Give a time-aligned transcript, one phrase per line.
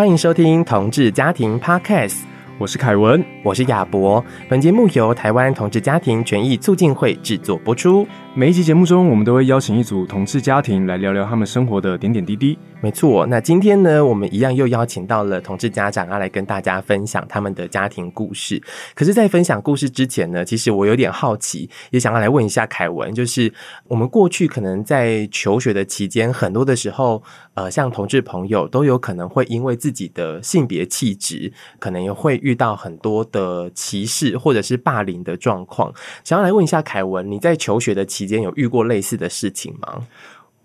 [0.00, 2.22] 欢迎收听同志家庭 Podcast。
[2.58, 4.24] 我是凯文，我是亚博。
[4.48, 8.08] 本节目由台湾同志家庭权益促进会制作播出。
[8.32, 12.58] 每一集节目中，我们都会邀请一组同志家庭来聊聊他们生活的点点滴滴。
[12.82, 18.60] 没错，那今天呢，我们一样又邀请到了同志家长，要来跟大家分享他们的家庭故事。
[18.94, 23.52] 可是，在分享故事之前呢，其实我有点好奇，也想要来问一下凯文，就是
[23.86, 35.92] 我们过去可能在求学的期间，很多的时候，呃，像同志朋友都有可能会因为自己的性别气质，可能也会遇到很多的歧视或者是霸凌的状况。
[36.24, 40.06] 想要来问一下凯文，你在求学的期间有遇过类似的事情吗？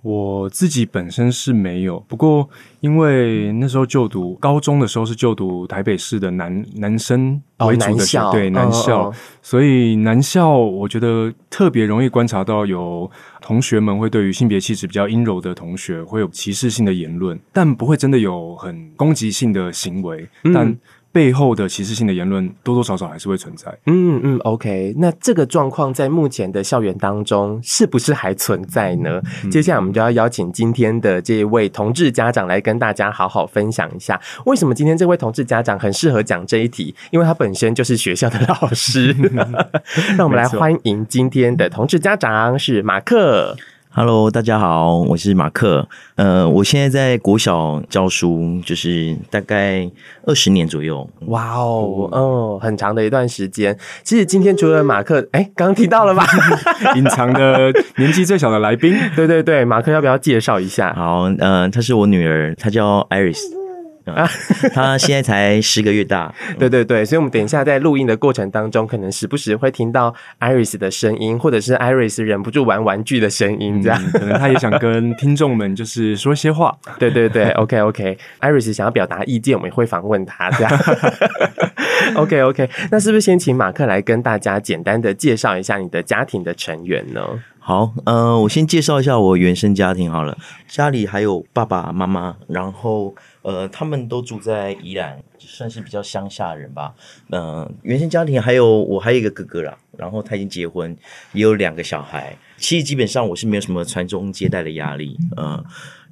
[0.05, 2.47] 我自己本身是没有，不过
[2.79, 13.09] 因为那时候就读高中的时候是就读台北市的男男生为主的、校，对男校，哦哦，所以男校我觉得特别容易观察到有
[13.41, 20.77] 同学们会对于性别气质比较阴柔的同学会有歧视性的言论，但不会真的有很攻击性的行为，嗯、但。
[21.15, 23.73] 背后的歧视性的言论多多少少还是会存在。
[23.85, 29.21] 嗯嗯，OK，那这个状况在目前的校园当中是不是还存在呢？
[29.45, 36.93] 嗯、接下来我们就要邀请今天的这一位同志家长来跟大家好好分享一下，为什么今天这位同志家长很适合讲这一题？
[37.11, 39.15] 因为他本身就是学校的老师。
[40.17, 43.55] 让我们来欢迎今天的同志家长是马克。
[43.97, 45.87] Hello，大家好，我是马克。
[46.15, 49.89] 呃，我现在在国小教书，就是大概
[50.25, 51.09] 二十年左右。
[51.27, 53.77] 哇哦，哦，很长的一段时间。
[54.03, 56.25] 其实今天除了马克，哎，刚刚提到了吧？
[56.97, 60.93] 隐藏的年纪最小的来宾， 对对对，马克要不要介绍一下？
[60.93, 63.39] 好，呃，她是我女儿，她叫 Iris。
[64.13, 64.29] 啊，
[64.73, 76.77] 他现在才十个月大， 对对对，所以我们等一下在录音的过程当中，可能时不时会听到 Iris 的声音，或者是 Iris 忍不住玩玩具的声音，这样，嗯，可能他也想跟听众们就是说些话。
[76.99, 80.79] 对对对，OK OK，Iris 想要表达意见，我们也会访问他，这样。
[82.15, 87.21] OK OK，那是不是先请马克来跟大家简单的介绍一下你的家庭的成员呢？
[87.57, 90.37] 好，呃，我先介绍一下我原生家庭好了，
[90.67, 93.15] 家里还有爸爸妈妈，然后。
[93.45, 96.95] 呃，他们都住在宜兰，算是比较乡下人吧。
[97.31, 100.97] 嗯、原生家庭还有我还有一个哥哥啦，然后他已经结婚，
[101.33, 102.35] 也有两个小孩。
[102.57, 105.15] 其实基本上我是没有什么传宗接代的压力。
[105.37, 105.63] 嗯、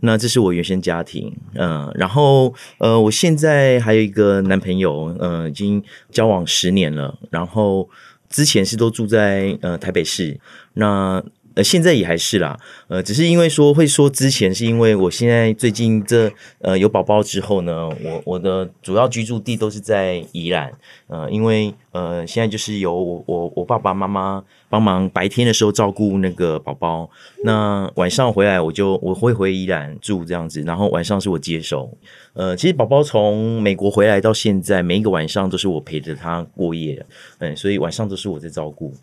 [0.02, 1.36] 那这是我原生家庭。
[1.56, 7.18] 嗯、然后呃，我现在还有一个男朋友，嗯、已经交往十年了。
[7.32, 7.90] 然后
[8.30, 10.40] 之前是都住在呃台北市。
[10.74, 11.24] 那
[11.56, 20.72] 呃，现在也还是啦，呃，只是因为说会说之前是因为我现在最近这呃有宝宝之后呢，我我的主要居住地都是在宜兰，
[21.08, 27.10] 呃，因为呃现在就是由我我我爸爸妈妈帮忙白天的时候照顾那个宝宝，
[27.44, 31.96] 那晚上回来我就我会回宜兰住这样子，然后晚上是我接手，
[32.34, 37.06] 呃，其实宝宝从美国回来到现在，每一个晚上都是我陪着他过夜，
[37.38, 38.94] 嗯，所以晚上都是我在照顾。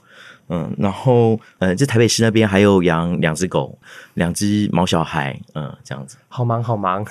[0.51, 3.79] 嗯，然后，呃，在台北市那边还有养两只狗，
[4.15, 6.17] 两只毛小孩，嗯，这样子。
[6.29, 7.05] 好忙好忙，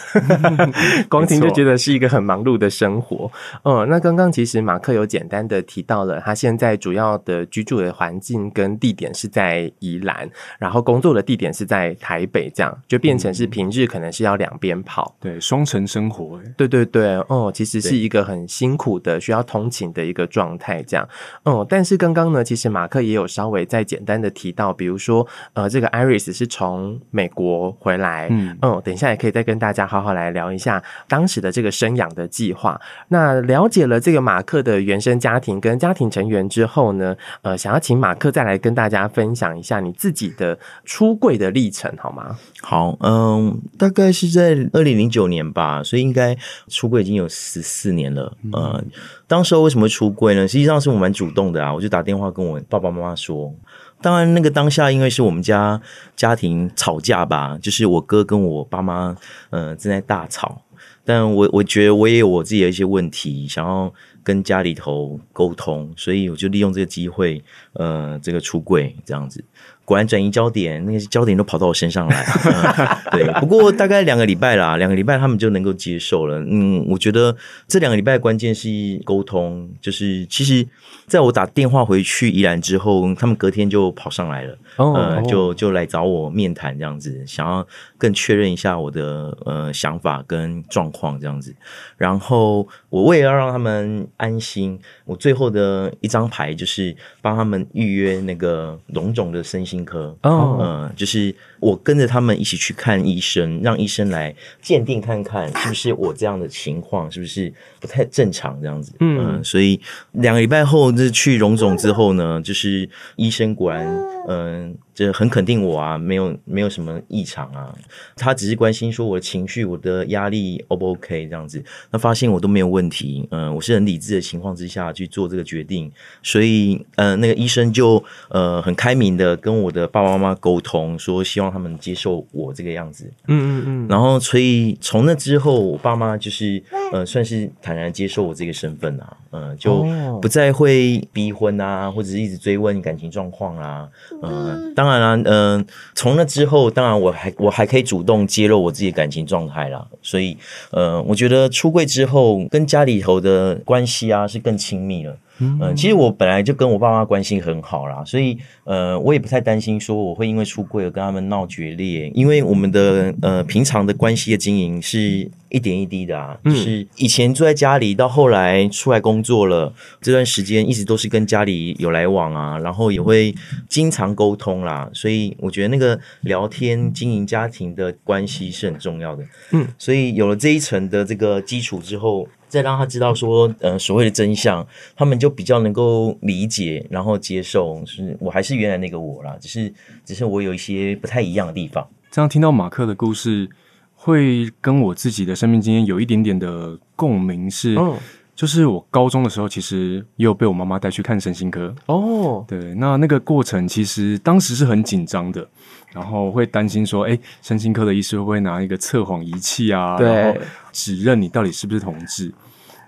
[1.10, 3.30] 光听就觉得是一个很忙碌的生活。
[3.64, 16.40] 嗯，那刚刚其实马克有简单的提到了，他现在主要的居住的环境跟地点是在宜兰，然后工作的地点是在台北，这样就变成是平日可能是要两边跑，对，双城生活。
[16.56, 21.08] 对对对，哦，其实是一个很辛苦的需要通勤的一个状态，这样。
[21.44, 29.10] 嗯，但是刚刚呢，其实马克也有稍微再简单的提到，比如说，呃，这个 Iris 是从美国回来，嗯嗯，等一下。
[29.10, 32.80] 也可以再跟大家好好来聊一下当时的这个生养的计划。
[33.08, 42.38] 那了解了这个马克的原生家庭跟家庭成员之后呢，呃，想要请马克再来跟大家分享一下你自己的出柜的历程，好吗？
[42.62, 48.38] 好，嗯，大概是在二零零九年吧，所以应该出柜已经有十四年了。
[48.54, 48.84] 呃，
[49.30, 50.48] 当时候为什么出柜呢？
[50.48, 53.54] 实际上是我蛮主动的啊，我就打电话跟我爸爸妈妈说。
[54.02, 55.80] 当然，那个当下，因为是我们家
[56.16, 59.16] 家庭吵架吧，就是我哥跟我爸妈，
[59.52, 60.64] 呃，正在大吵。
[61.06, 63.94] 但我我觉得我也有我自己的一些问题，想要
[64.24, 67.44] 跟家里头沟通，所以我就利用这个机会，
[67.74, 69.44] 呃，这个出柜这样子。
[69.90, 72.24] 果然转移焦点，那些焦点都跑到我身上来。
[72.46, 76.38] 嗯、对，不过大概两个礼拜啦，两个礼拜他们就能够接受了。
[76.48, 77.36] 嗯，我觉得
[77.68, 78.70] 这两个礼拜关键是
[79.04, 80.64] 沟通，就是其实
[81.10, 87.66] 在我打电话回去宜兰之后，他们隔天就跑上来了，哦、呃，就就来找我面谈这样子，想要
[87.98, 91.54] 更确认一下我的呃想法跟状况这样子。
[91.98, 100.62] 然后我为了要让他们安心，我最后的一张牌就是帮他们预约那个龙总的身心科，嗯、oh.
[100.62, 108.94] 呃，就是我跟着他们一起去看医生，让医生来鉴定看看是不是我这样的情况是不是不太正常这样子。
[109.00, 109.80] 嗯，呃、所以
[110.14, 113.86] 两个礼拜后，就是去荣总之后呢，就是医生果然，
[114.30, 114.76] 嗯、呃。
[115.00, 117.74] 就很肯定我啊，没有没有什么异常啊，
[118.18, 125.90] 他只是关心说我的情绪、我的压力 O 不 OK 这样子，那发现我都没有问题，嗯、呃，我是很理智的情况之下去做这个决定，
[126.22, 136.62] 所以呃，那个医生就呃很开明的跟我的爸爸妈妈沟通，说希望他们接受我这个样子，嗯嗯嗯，然后所以从那之后，我爸妈就是
[136.92, 139.86] 呃算是坦然接受我这个身份啊，嗯、呃，就
[140.22, 143.88] 不再会逼婚啊，或者是一直追问感情状况啊，
[144.22, 144.74] 嗯。
[144.76, 149.86] 当然啦，嗯，从那之后，当然我还我还可以主动揭露我自己的感情状态啦。
[150.02, 150.38] 所以，
[150.72, 155.18] 呃，我觉得出柜之后跟家里头的关系啊是更亲密了。
[155.40, 173.34] 嗯，其实我本来就跟我爸妈关系很好啦，所以呃，我也不太担心说我会因为出柜而跟他们闹决裂，因为我们的呃平常的关系的经营是一点一滴的啊，就是以前住在家里，到后来出来工作了，这段时间一直都是跟家里有来往啊，然后也会
[173.68, 179.24] 经常沟通啦，所以我觉得那个聊天经营家庭的关系是很重要的。
[179.52, 182.28] 嗯，所以有了这一层的这个基础之后。
[182.50, 184.66] 再让他知道说，呃，所谓的真相，
[184.96, 189.74] 他们就比较能够理解，然后接受，是我还是原来那个我啦，只是，
[190.04, 191.88] 只是我有一些不太一样的地方。
[192.12, 193.48] 这样听到马克的故事，
[193.96, 197.96] 会跟我自己的生命经验有一点点的共鸣，是，嗯、
[198.36, 201.74] 就是我高中的时候，其实也有被我妈妈带去看身心科。
[201.86, 205.48] 哦，对，那那个过程其实当时是很紧张的。
[205.94, 209.98] 然后会担心说，哎，身心科的医师会不会拿一个测谎仪器啊？
[210.00, 210.40] 然后
[210.72, 212.32] 指认你到底是不是同志？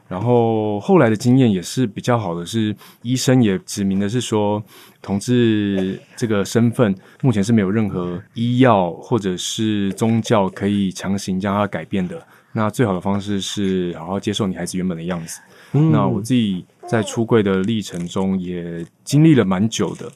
[0.07, 4.61] 然后后来的经验也是比较好的是，是医生也指明的是说，
[5.01, 12.21] 同志这个身份目前是没有任何医药或者是宗教可以强行将它改变的。
[12.51, 15.39] 那最好的方式是好好接受你孩子原本的样子。
[15.71, 20.11] 嗯，那我自己在出柜的历程中也经历了蛮久的。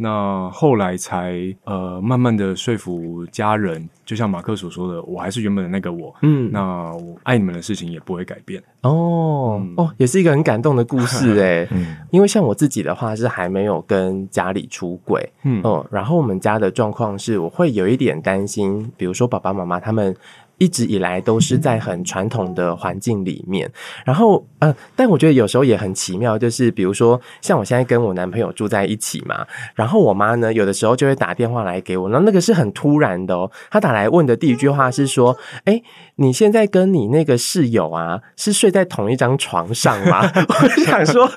[0.00, 8.62] 那后来才呃慢慢的说服家人，就像马克所说的，我还是原本的那个我，嗯，那我爱你们的事情也不会改变。
[8.82, 15.60] 哦、嗯、哦，也是一个很感动的故事诶， 嗯，因为像我自己的话是还没有跟家里出轨，嗯。
[15.64, 20.16] 哦，然后我们家的状况是我会有一点担心，比如说爸爸妈妈他们。
[20.58, 23.70] 一直以来都是在很传统的环境里面，
[24.04, 35.82] 然后呃，但我觉得有时候也很奇妙，就是比如说像我现在跟我男朋友住在一起嘛，然后我妈呢有的时候就会打电话来给我，那那个是很突然的哦，她打来问的第一句话是说：“诶，
[36.16, 41.30] 你现在跟你那个室友啊是睡在同一张床上吗？” 我想说，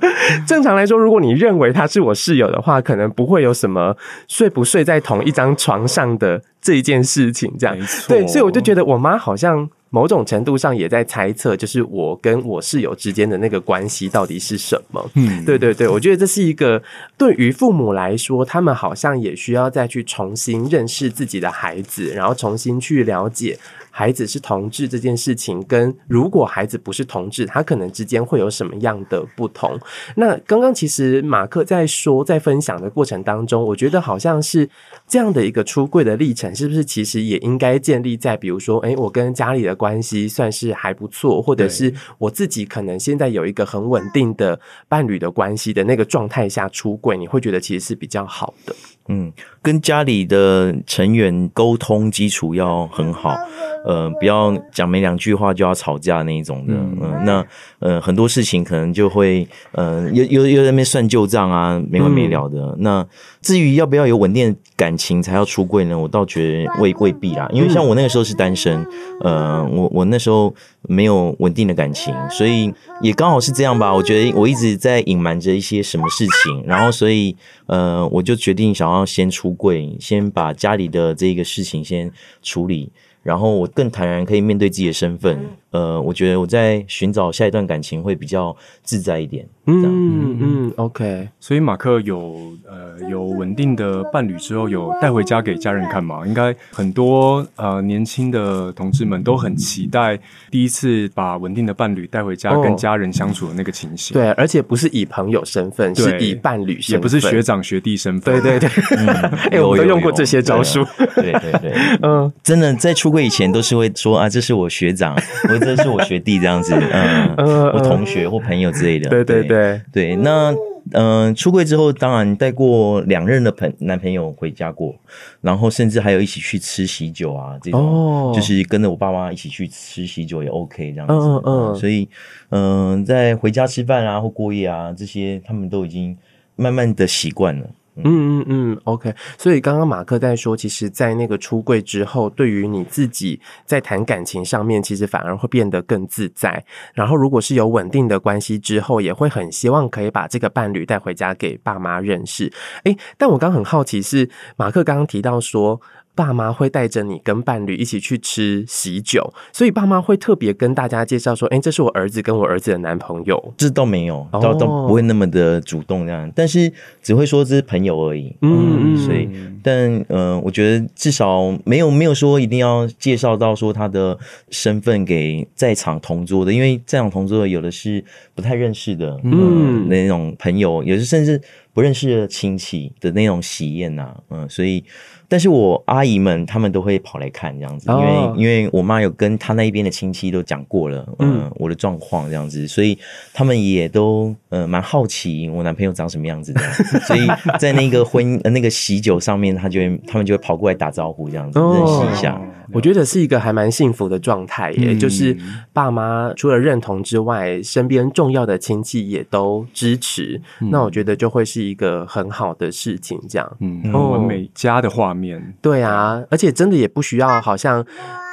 [0.47, 3.95] 正常来说，如果你认为他是我室友的话，可能不会有什么
[4.27, 6.41] 睡不睡在同一张床上的。
[6.61, 7.75] 这一件事情，这样
[8.07, 15.09] 对，所以我就觉得我妈好像某种程度上也在猜测，就是我跟我室友之间的那个关系到底是什么。
[15.15, 16.81] 嗯，对对对，我觉得这是一个
[17.17, 23.57] 对于父母来说，他们好像也需要再去重新认识自己的孩子，然后重新去了解。
[23.91, 29.77] 孩子是同志这件事情，跟如果孩子不是同志，他可能之间会有什么样的不同？
[30.15, 34.67] 那刚刚其实马克在说，在分享的过程当中，我觉得好像是
[35.07, 36.83] 这样的一个出柜的历程，是不是？
[36.83, 48.75] 其实也应该建立在比如说，诶，我跟家里的关系算是还不错，或者是我自己可能现在有一个很稳定的伴侣的关系的那个状态下出柜，你会觉得其实是比较好的。
[49.07, 53.35] 嗯，跟家里的成员沟通基础要很好。
[53.83, 57.45] 呃，不要讲没两句话就要吵架那一种的，嗯，呃、那
[57.79, 62.59] 呃很多事情可能就会呃又又又在那边算旧账啊，没完没了的。
[62.59, 63.07] 嗯、那
[63.41, 65.97] 至于要不要有稳定的感情才要出柜呢？
[65.97, 68.85] 我倒觉得未未必啦，因为像我那个时候是单身，
[69.21, 70.53] 呃，我我那时候
[70.83, 73.91] 没有稳定的感情，所以也刚好是这样吧。
[73.91, 82.91] 我觉得我一直在隐瞒着一些什么事情，然后所以呃我就决定想要先出贵，先把家里的这个事情先处理。
[83.23, 85.37] 然后我更坦然可以面对自己的身份，
[85.69, 89.47] 呃，我觉得我在寻找下一段感情会比较自在一点。
[89.67, 91.29] 嗯嗯嗯，OK。
[91.39, 96.25] 所以马克有呃有稳定的伴侣之后，有带回家给家人看吗？
[96.25, 104.15] 应该很多呃年轻的同志们都很期待第一次把稳定的伴侣带回家跟家人相处的那个情形。
[104.15, 108.41] 对，而且不是以朋友身份，是以伴侣身份，也不是学长学弟身份。
[108.41, 108.69] 对对对，
[109.51, 110.83] 哎，我都用过这些招数。
[111.15, 117.35] 对对对， 嗯，真的在出柜以前都是会说啊，这是我学长， 或者这是我学弟这样子，嗯，
[117.73, 119.09] 我同学或朋友之类的。
[119.09, 119.43] 对对。
[119.43, 120.55] 对对，那
[120.93, 124.95] 嗯、呃，出柜之后，当然带过两任的朋男朋友回家过，
[125.41, 131.13] 然后甚至还有一起去吃喜酒啊，这种、哦、就是跟着我爸妈一起去吃喜酒也 OK 这样子。
[131.13, 132.07] 嗯嗯，所以
[132.49, 136.17] 嗯、呃，在回家吃饭啊或过夜啊这些，他们都已经
[136.55, 137.67] 慢慢的习惯了。
[137.95, 139.13] 嗯嗯嗯，OK。
[139.37, 146.63] 所以刚刚马克在说，其实，在那个出柜之后，对于你自己在谈感情上面，其实反而会变得更自在。
[146.93, 152.51] 然后，如果是有稳定的关系之后，也会很希望可以把这个伴侣带回家给爸妈认识。
[152.85, 155.79] 诶，但我刚很好奇是，马克刚刚提到说，
[156.21, 168.35] 爸妈会带着你跟伴侣一起去吃喜酒，所以爸妈会特别跟大家介绍说：“哎、欸，这是我儿子跟我儿子的男朋友。”这倒没有，倒倒不会那么的主动这样，但是只会说这是朋友而已。
[168.43, 169.27] 嗯，嗯，所以，
[169.63, 174.15] 但嗯、呃，我觉得至少没有没有说一定要介绍到说他的
[174.51, 181.41] 身份给在场同桌的，因为在场同桌的有的是不太认识的，嗯，那种朋友，有的甚至
[181.73, 184.83] 不认识的亲戚的那种喜宴呐，嗯，所以。
[185.31, 188.37] 但是我阿姨们他们都会跑来看这样子，因为、oh.
[188.37, 192.99] 因为我妈有跟她那一边的亲戚都讲过了，嗯，我的状况这样子，所以
[193.33, 196.59] 他们也都呃蛮好奇我男朋友长什么样子的，
[197.07, 197.25] 所以
[197.57, 201.77] 在那个婚呃那个喜酒上面，他就会他们就会跑过来打招呼这样子，oh.
[201.77, 202.41] 认识一下。
[202.73, 205.35] 我觉得是一个还蛮幸福的状态耶，嗯、就是
[205.73, 215.20] 爸妈除了认同之外，身边重要的亲戚也都支持，嗯、那我觉得就会是一个很好的事情，这样，嗯，完美家的画面。
[215.61, 217.85] 对啊，而且真的也不需要，好像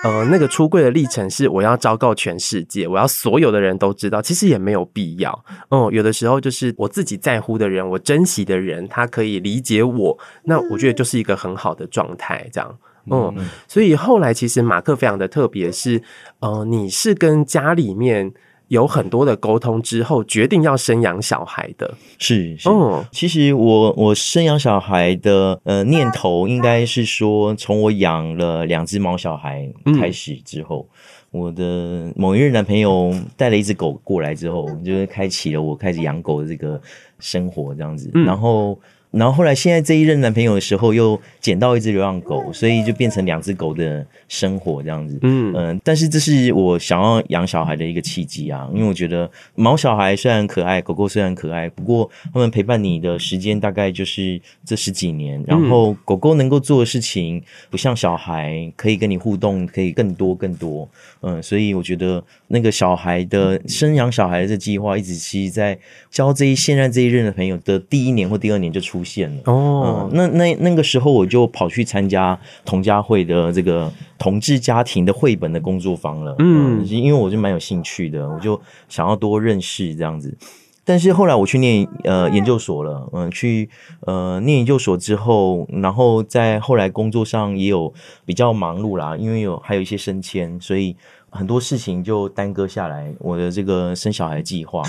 [0.04, 5.32] 呃，那个出柜的历程是我要昭告全世界，我要所有的人都知道，其实也没有必要。
[5.70, 12.78] 哦、嗯，有的时候就是我自己在乎的人，我珍惜的人，他可以理解我，那我觉得就是一个很好的状态，这样。
[13.10, 13.34] 嗯，
[13.66, 16.02] 所以后来其实马克非常的特别，是
[16.40, 18.30] 呃，你是跟家里面
[18.68, 21.94] 有很多的沟通之后，决定要生养小孩的。
[22.18, 30.86] 是，是嗯，其实我我生养小孩的呃念头，应该是说从我养了两只毛小孩开始之后，
[31.32, 36.80] 嗯、我的某一任男朋友带了一只狗过来之后，就开启了我开始养狗的这个
[37.18, 38.78] 生活，这样子，嗯、然后。
[39.10, 45.18] 然后后来，现在这一任男朋友的时候，又捡到一只流浪狗，所以就变成两只狗的生活这样子。
[45.22, 55.42] 嗯嗯、呃，但是这是我想要养小孩的一个契机啊，因为我觉得毛小孩虽然可爱，狗狗虽然可爱，不过他们陪伴你的时间大概就是这十几年。
[55.46, 60.86] 然后狗狗能够做的事情，不像小孩可以跟你互动，可以更多更多。
[61.22, 65.78] 嗯、呃，所以我觉得那个小孩的生养小孩的这计划，一直其实在
[66.10, 68.97] 交这一现在这一任的朋友的第一年或第二年就出。
[68.98, 76.34] 出现了哦，嗯、那那那个时候我就跑去参加同家会的这个同志家庭的绘本的工作坊了。
[76.40, 80.36] 嗯，嗯，因为我就蛮有兴趣的，我就想要多认识这样子。
[80.84, 83.68] 但是后来我去念呃研究所了，嗯，去
[84.00, 87.92] 呃念研究所之后，然后在后来工作上也有
[88.24, 90.96] 比较忙碌啦，因为有还有一些升迁，所以
[91.30, 94.82] 很多事情就耽搁下来我的这个生小孩计划。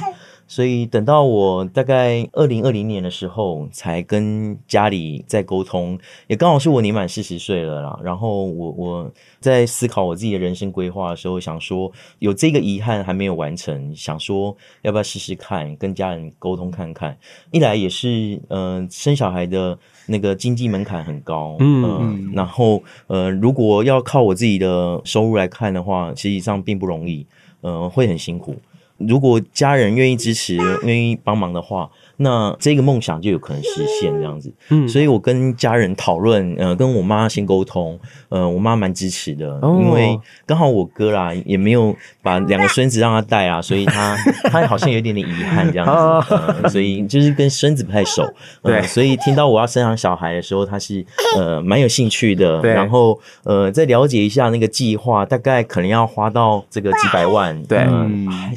[0.50, 8.00] 所以等到我大概二零二零年的时候，才跟家里在沟通，也刚好是我年满四十岁了啦。
[8.04, 17.16] 然后我我在思考我自己的人生规划的时候，想说有这个遗憾还没有完成，想说要不要试试看跟家人沟通看看。
[17.52, 19.78] 一来也是，嗯、呃，生小孩的
[20.08, 27.28] 那个经济门槛很高，嗯、呃，然后呃，如果要靠我自己的收入来看的话，实际上并不容易，
[27.62, 28.56] 呃，会很辛苦。
[29.00, 31.90] 如果家人愿意支持、愿意帮忙的话，
[32.22, 34.54] 那这个梦想就有可能实现这样子。
[34.70, 37.98] 嗯，所以我跟家人讨论，呃，跟我妈先沟通，
[38.28, 48.22] 呃，我妈蛮支持的，哦、因为刚好我哥啦也没有把两个孙子让他带啊， 所以他他好像有点点遗憾这样子、所以就是跟孙子不太熟。
[48.64, 51.06] 呃、对，所以听到我要生养小孩的时候，他是
[51.38, 52.60] 呃蛮有兴趣的。
[52.60, 57.64] 对，然后呃再了解一下那个计划，大概可能要花到这个几百万。
[57.64, 57.88] 对，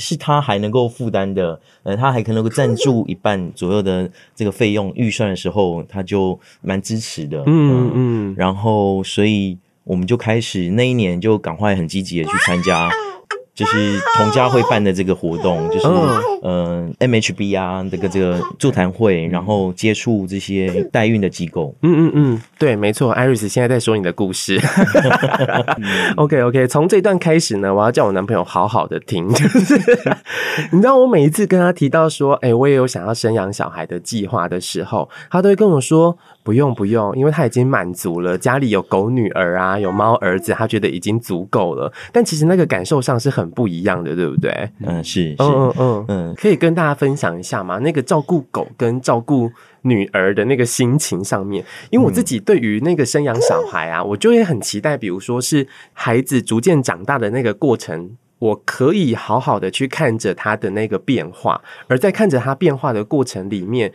[0.00, 3.51] 是他还能够负担的，呃，他还可能够赞助一半。
[3.54, 12.90] 左右的这个费用预算的时候，他就蛮支持的，嗯嗯，然后所以我们就开始那一年就赶快很积极的去参加。
[13.54, 15.86] 就是童家会办的这个活动，就是
[16.42, 21.74] 呃 MHB 啊，这个这个座谈会，然后接触这些代孕的机构。
[21.82, 24.58] 嗯嗯嗯，对，没错，Iris 现在在说你的故事。
[26.16, 29.28] OK OK，从这段开始呢，我要叫我男朋友好好的听。
[29.28, 29.76] 就是
[30.72, 36.16] 你知道，我每一次跟他提到说，哎、欸，我也有想要生养小孩的计划的时候，他都会跟我说。
[36.42, 41.92] 不用不用，因为他已经满足了，家里有狗女儿啊，有猫儿子，他觉得已经足够了。
[42.10, 44.70] 但其实那个感受上是很很不一样的，对不对？
[44.86, 47.78] 嗯，是，是，嗯嗯嗯嗯，可以跟大家分享一下吗？
[47.78, 58.16] 那个照顾狗跟照顾女儿的那个心情上面，因为我自己对于那个生养小孩啊，我就也很期待，比如说是孩子逐渐长大的那个过程。
[58.38, 63.92] 我可以好好的去看着他的那个变化，而在看着他变化的过程里面，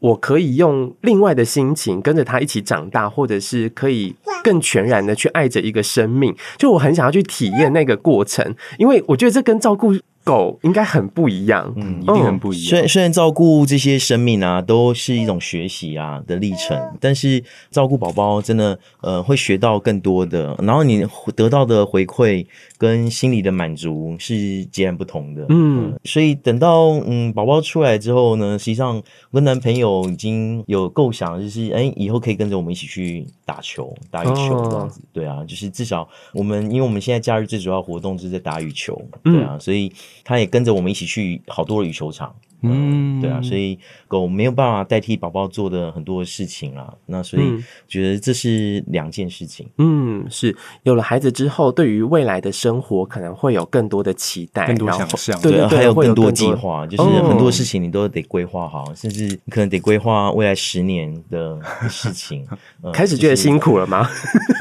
[0.00, 4.14] 我可以用另外的心情跟着他一起长大，或者是可以
[4.44, 6.34] 更全然的去爱着一个生命。
[6.56, 9.94] 就我很想要去体验那个过程，因为我觉得这跟照顾。
[10.28, 12.68] 狗应该很不一样，嗯，一定很不一样。
[12.68, 21.02] 虽然虽然照顾这些生命啊，都是一种学习啊的历程，但是照顾宝宝真的呃会学到更多的，然后你
[21.34, 22.44] 得到的回馈
[22.76, 25.46] 跟心理的满足是截然不同的。
[25.48, 35.00] 嗯，呃、所以等到嗯宝宝出来之后呢，实际上我跟男朋友已经有构想，就是哎、欸、以后可以跟着我们一起去打球、打羽球这样子。
[35.00, 39.90] 哦、对啊，就是至少我们因为我们现在假日最主要活动就是在打羽球，对啊，嗯、所以。
[40.28, 42.36] 他也跟着我们一起去好多的羽球场。
[42.62, 46.92] 嗯，对啊，所以狗没有办法代替宝宝做的很多事情啊。
[47.06, 47.44] 那所以
[47.86, 49.68] 觉得这是两件事情。
[49.78, 62.44] 嗯，是有了孩子之后，对于未来的生活可能会有更多的期待，更多想象，对，还有更多计划，就是很多事情你都得规划好，甚至你可能得规划未来十年的事情。
[62.92, 64.08] 开始觉得辛苦了吗？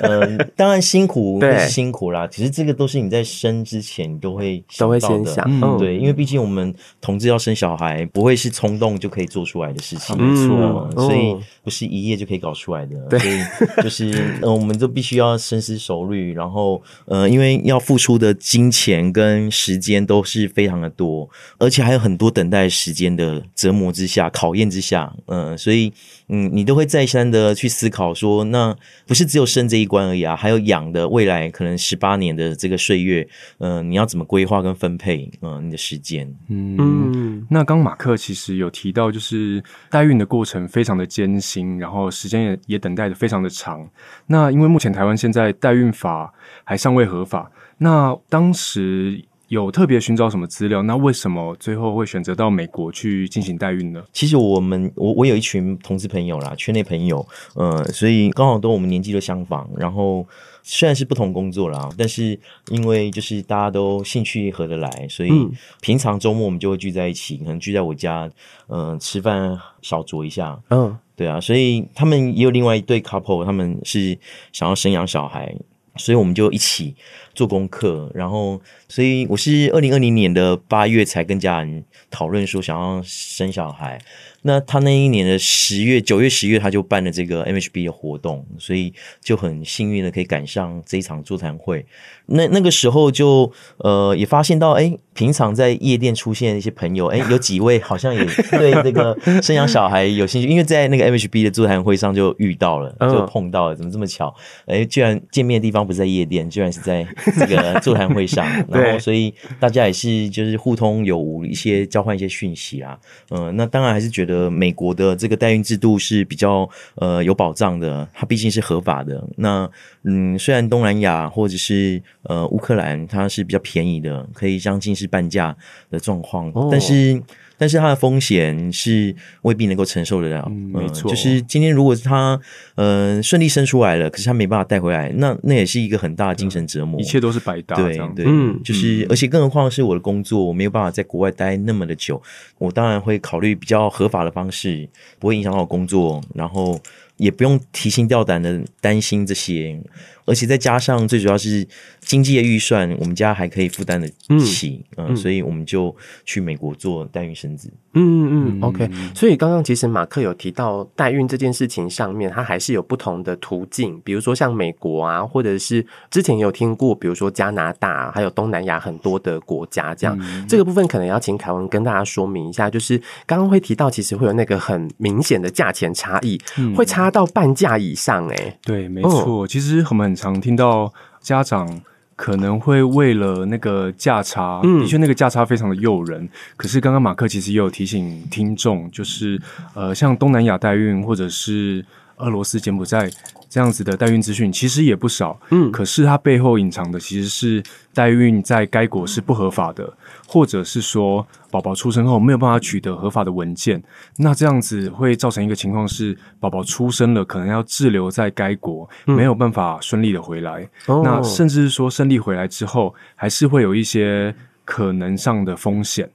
[0.04, 2.28] 嗯，当然辛苦 是辛苦啦。
[2.28, 7.87] 其实这个都是你在生之前你都会都会先想，对，因为毕竟我们同志要生小孩。
[8.12, 13.20] 不会是冲动就可以做出来的事情，没错，所以不是一夜就可以搞出来的。
[13.20, 13.40] 所以
[13.84, 25.92] 就是，呃，我们都必须要深思熟虑，然后，呃，因为要付出的金钱跟时间都是非常的多，而且还有很多等待时间的折磨之下、考验之下，嗯，所以，
[26.30, 28.76] 嗯，你都会再三的去思考说，那
[29.08, 33.28] 不是只有生这一关而已啊，还有养的未来可能十八年的这个岁月，
[33.60, 37.78] 嗯，你要怎么规划跟分配，嗯，你的时间，嗯，那刚。
[37.88, 43.88] 马克其实有提到，就是代孕的过程非常的艰辛，然后时间也也等待的非常的长。
[44.26, 46.34] 那因为目前台湾现在代孕法
[46.66, 50.82] 还尚未合法，那当时有特别寻找什么资料？
[50.84, 54.04] 那为什么最后会选择到美国去进行代孕呢？
[54.12, 60.26] 其实我们我我有一群同事朋友啦，圈内朋友，呃，所以刚好都我们年纪都相仿，然后。
[60.70, 62.38] 虽然是不同工作啦，但是
[62.72, 65.32] 因为就是大家都兴趣合得来，所以
[65.80, 68.30] 平常周末我们就会聚在一起，可能聚在我家，
[68.68, 70.60] 嗯、呃，吃饭小酌一下。
[70.70, 74.20] 嗯，对啊，所以他们也有另外一对 couple，他们是
[74.52, 75.56] 想要生养小孩，
[75.98, 76.96] 所以我们就一起
[77.34, 84.00] 做功课，然后，所以我是二零二零年的八月才跟家人讨论说想要生小孩。
[84.44, 91.86] 那他那一年的十月、九月、十月，他就办了这个 MHB 的活动，所以就很幸运的可以赶上这一场座谈会。
[92.28, 104.34] 那那个时候就呃也发现到，哎、欸，平常在夜店出现的一些朋友，哎、欸， 有几位好像也对这个生养小孩有兴趣，因为在那个 MHB 的座谈会上就遇到了，就碰到了，怎么这么巧？
[104.66, 107.08] 哎、欸，居然见面的地方不是在夜店，居然是在
[107.40, 119.24] 这个座谈会上， 然后所以大家也是就是互通有无，一些交换一些讯息啊，嗯、呃，那当然还是觉得美国的这个代孕制度是比较呃有保障的，它毕竟是合法的。
[119.38, 119.70] 那
[120.04, 125.56] 嗯，虽然东南亚或者是呃，乌克兰它是比较便宜的，可以将近是半价
[125.90, 127.22] 的状况，哦、但是
[127.58, 130.46] 但是它的风险是未必能够承受得了。
[130.50, 132.40] 嗯，没错、呃，就是今天如果是他
[132.76, 137.76] 呃顺利生出来了，可是他没办法带回来，那那也是一个很大的精神折磨，嗯、一切都是白搭。
[137.76, 142.22] 对对，嗯，就是、嗯、而且更何况是我的工作，我没有办法在国外待那么的久，
[142.58, 144.88] 我当然会考虑比较合法的方式，
[145.20, 146.80] 不会影响到我工作，然后
[147.18, 149.80] 也不用提心吊胆的担心这些。
[150.28, 151.66] 而且再加上最主要是
[152.02, 154.08] 经济的预算，我们家还可以负担得
[154.40, 157.72] 起，嗯，所以我们就去美国做代孕生子。
[157.94, 158.88] 嗯嗯嗯，OK。
[159.16, 170.16] 所以刚刚其实马克有提到代孕这件事情上面，它还是有不同的途径，比如说像美国啊，或者是之前有听过，比如说加拿大，还有东南亚很多的国家这样。
[170.22, 178.36] 嗯、这个部分可能要请凯文跟大家说明一下，就是刚刚会提到，其实会有那个很明显的价钱差异，嗯、会差到半价以上、欸。
[178.36, 180.17] 哎，对，没错，嗯、其实我们。
[180.18, 181.82] 常听到家长
[182.16, 186.28] 可能会为了那个价差，嗯、的确那个价差非常的诱人。
[186.58, 189.40] 可是刚刚马克其实也有提醒听众，就是
[189.76, 193.08] 呃，像东南亚代孕或者是俄罗斯、柬埔寨
[193.48, 195.40] 这样子的代孕资讯，其实也不少。
[195.52, 199.94] 嗯，可是它背后隐藏的其实是代孕在该国是不合法的，
[200.28, 203.82] 或者是说宝宝出生后没有办法取得合法的文件。
[204.18, 210.70] 那这样子会造成一个情况是，宝宝出生了，可能要滞留在该国，没有办法顺利的回来。
[210.88, 214.36] 哦、那甚至是说顺利回来之后，还是会有一些
[214.66, 216.10] 可能上的风险。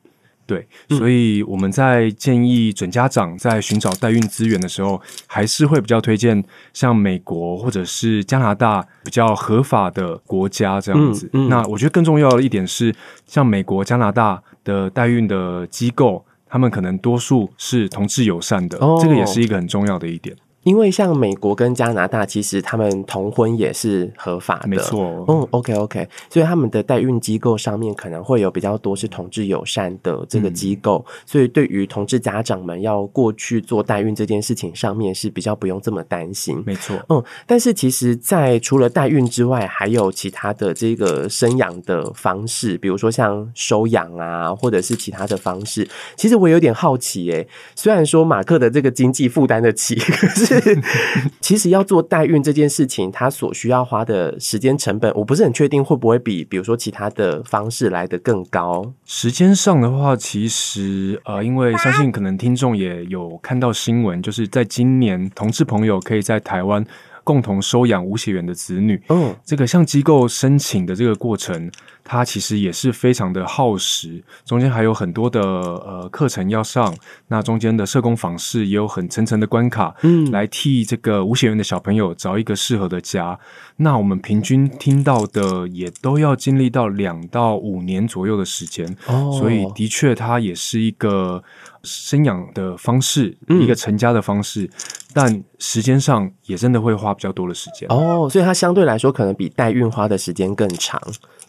[0.47, 11.27] 对，所以我们在建议准家长在寻找代孕资源的时候，还是会比较推荐像美国或者是加拿大比较合法的国家这样子。
[11.33, 12.95] 嗯嗯、那我觉得更重要的一点是，
[13.27, 20.37] 像美国、加拿大的代孕的机构，他们可能多数是同志友善的，哦、这个也是一个很重要的一点。
[20.63, 25.25] 因为像美国跟加拿大，其实他们同婚也是合法的，没错。
[25.29, 36.97] 嗯，OK OK，所以他们的代孕机构上面可能会有比较多是同志友善的这个机构，嗯、所以对于同志家长们要过去做代孕这件事情上面是比较不用这么担心，没错。
[37.09, 45.89] 嗯，但是其实，在除了代孕之外，还有其他的这个生养的方式，比如说像收养啊，或者是其他的方式。
[46.15, 50.52] 其实我有点好奇、欸，诶，虽然说马克的这个经济负担得起，可是。
[51.41, 58.93] 其实要做代孕这件事情，它所需要花的时间成本，我不是很确定会不会比，比如说其他的方式来的更高。
[59.05, 66.85] 时间上的话，其实呃，因为相信可能听众也有看到新闻，就是在今年，同志朋友可以在台湾
[67.25, 69.01] 共同收养无血缘的子女。
[69.09, 71.71] 嗯，这个向机构申请的这个过程。
[72.05, 76.93] 它其实也是非常的耗时，中间还有很多的呃课程要上，
[77.29, 83.39] 那中间的社工访视也有很层层的关卡，嗯，来替这个无血缘的小朋友找一个适合的家。
[83.77, 91.43] 那我们平均听到的也都要经历到两到五年左右的时间，哦，所以的确它也是一个
[91.85, 94.69] 生养的方式，嗯，一个成家的方式，
[95.15, 97.89] 但时间上也真的会花比较多的时间。
[97.89, 101.01] 哦，所以它相对来说可能比代孕花的时间更长。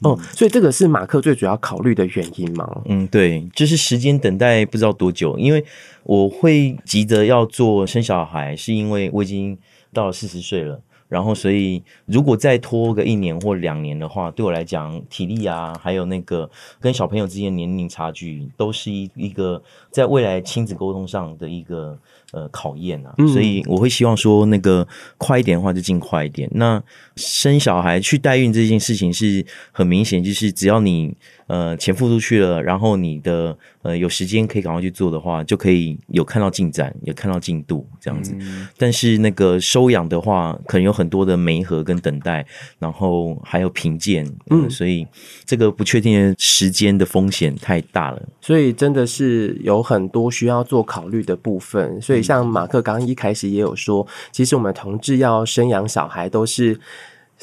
[0.01, 2.81] 哦，所以这个是马克最主要考虑的原因吗？
[2.85, 5.63] 嗯，对，就是时间等待不知道多久，因为
[6.03, 9.57] 我会急着要做生小孩，是因为我已经
[9.93, 16.49] 到了四十岁了，然后所以如果再拖个一年或两年的话，对我来讲，体力啊，还有那个
[16.81, 21.97] 跟小朋友之间年龄差距，都是一一个在未来亲子沟通上的一个。
[22.33, 24.87] 呃，考验啊，所以我会希望说，那个
[25.19, 26.49] 快一点的话就尽快一点。
[26.55, 26.81] 那
[27.15, 31.15] 生小孩去代孕这件事情是很明显，就是只要你
[31.47, 38.35] 呃钱付出去了，然后你的呃有时间可以赶快去做的话，就可以有看到进展，有看到进度这样子。
[38.39, 42.43] 嗯、但是那个收养的话，可能有很多的媒合跟等待，
[42.79, 45.05] 然后还有评鉴，嗯，所以
[45.45, 48.19] 这个不确定的时间的风险太大了。
[48.41, 52.23] 所以真的是有很多需要做考虑的部分，所以。
[52.23, 56.79] 像马克刚刚一开始也有说，其实我们同志要生养小孩都是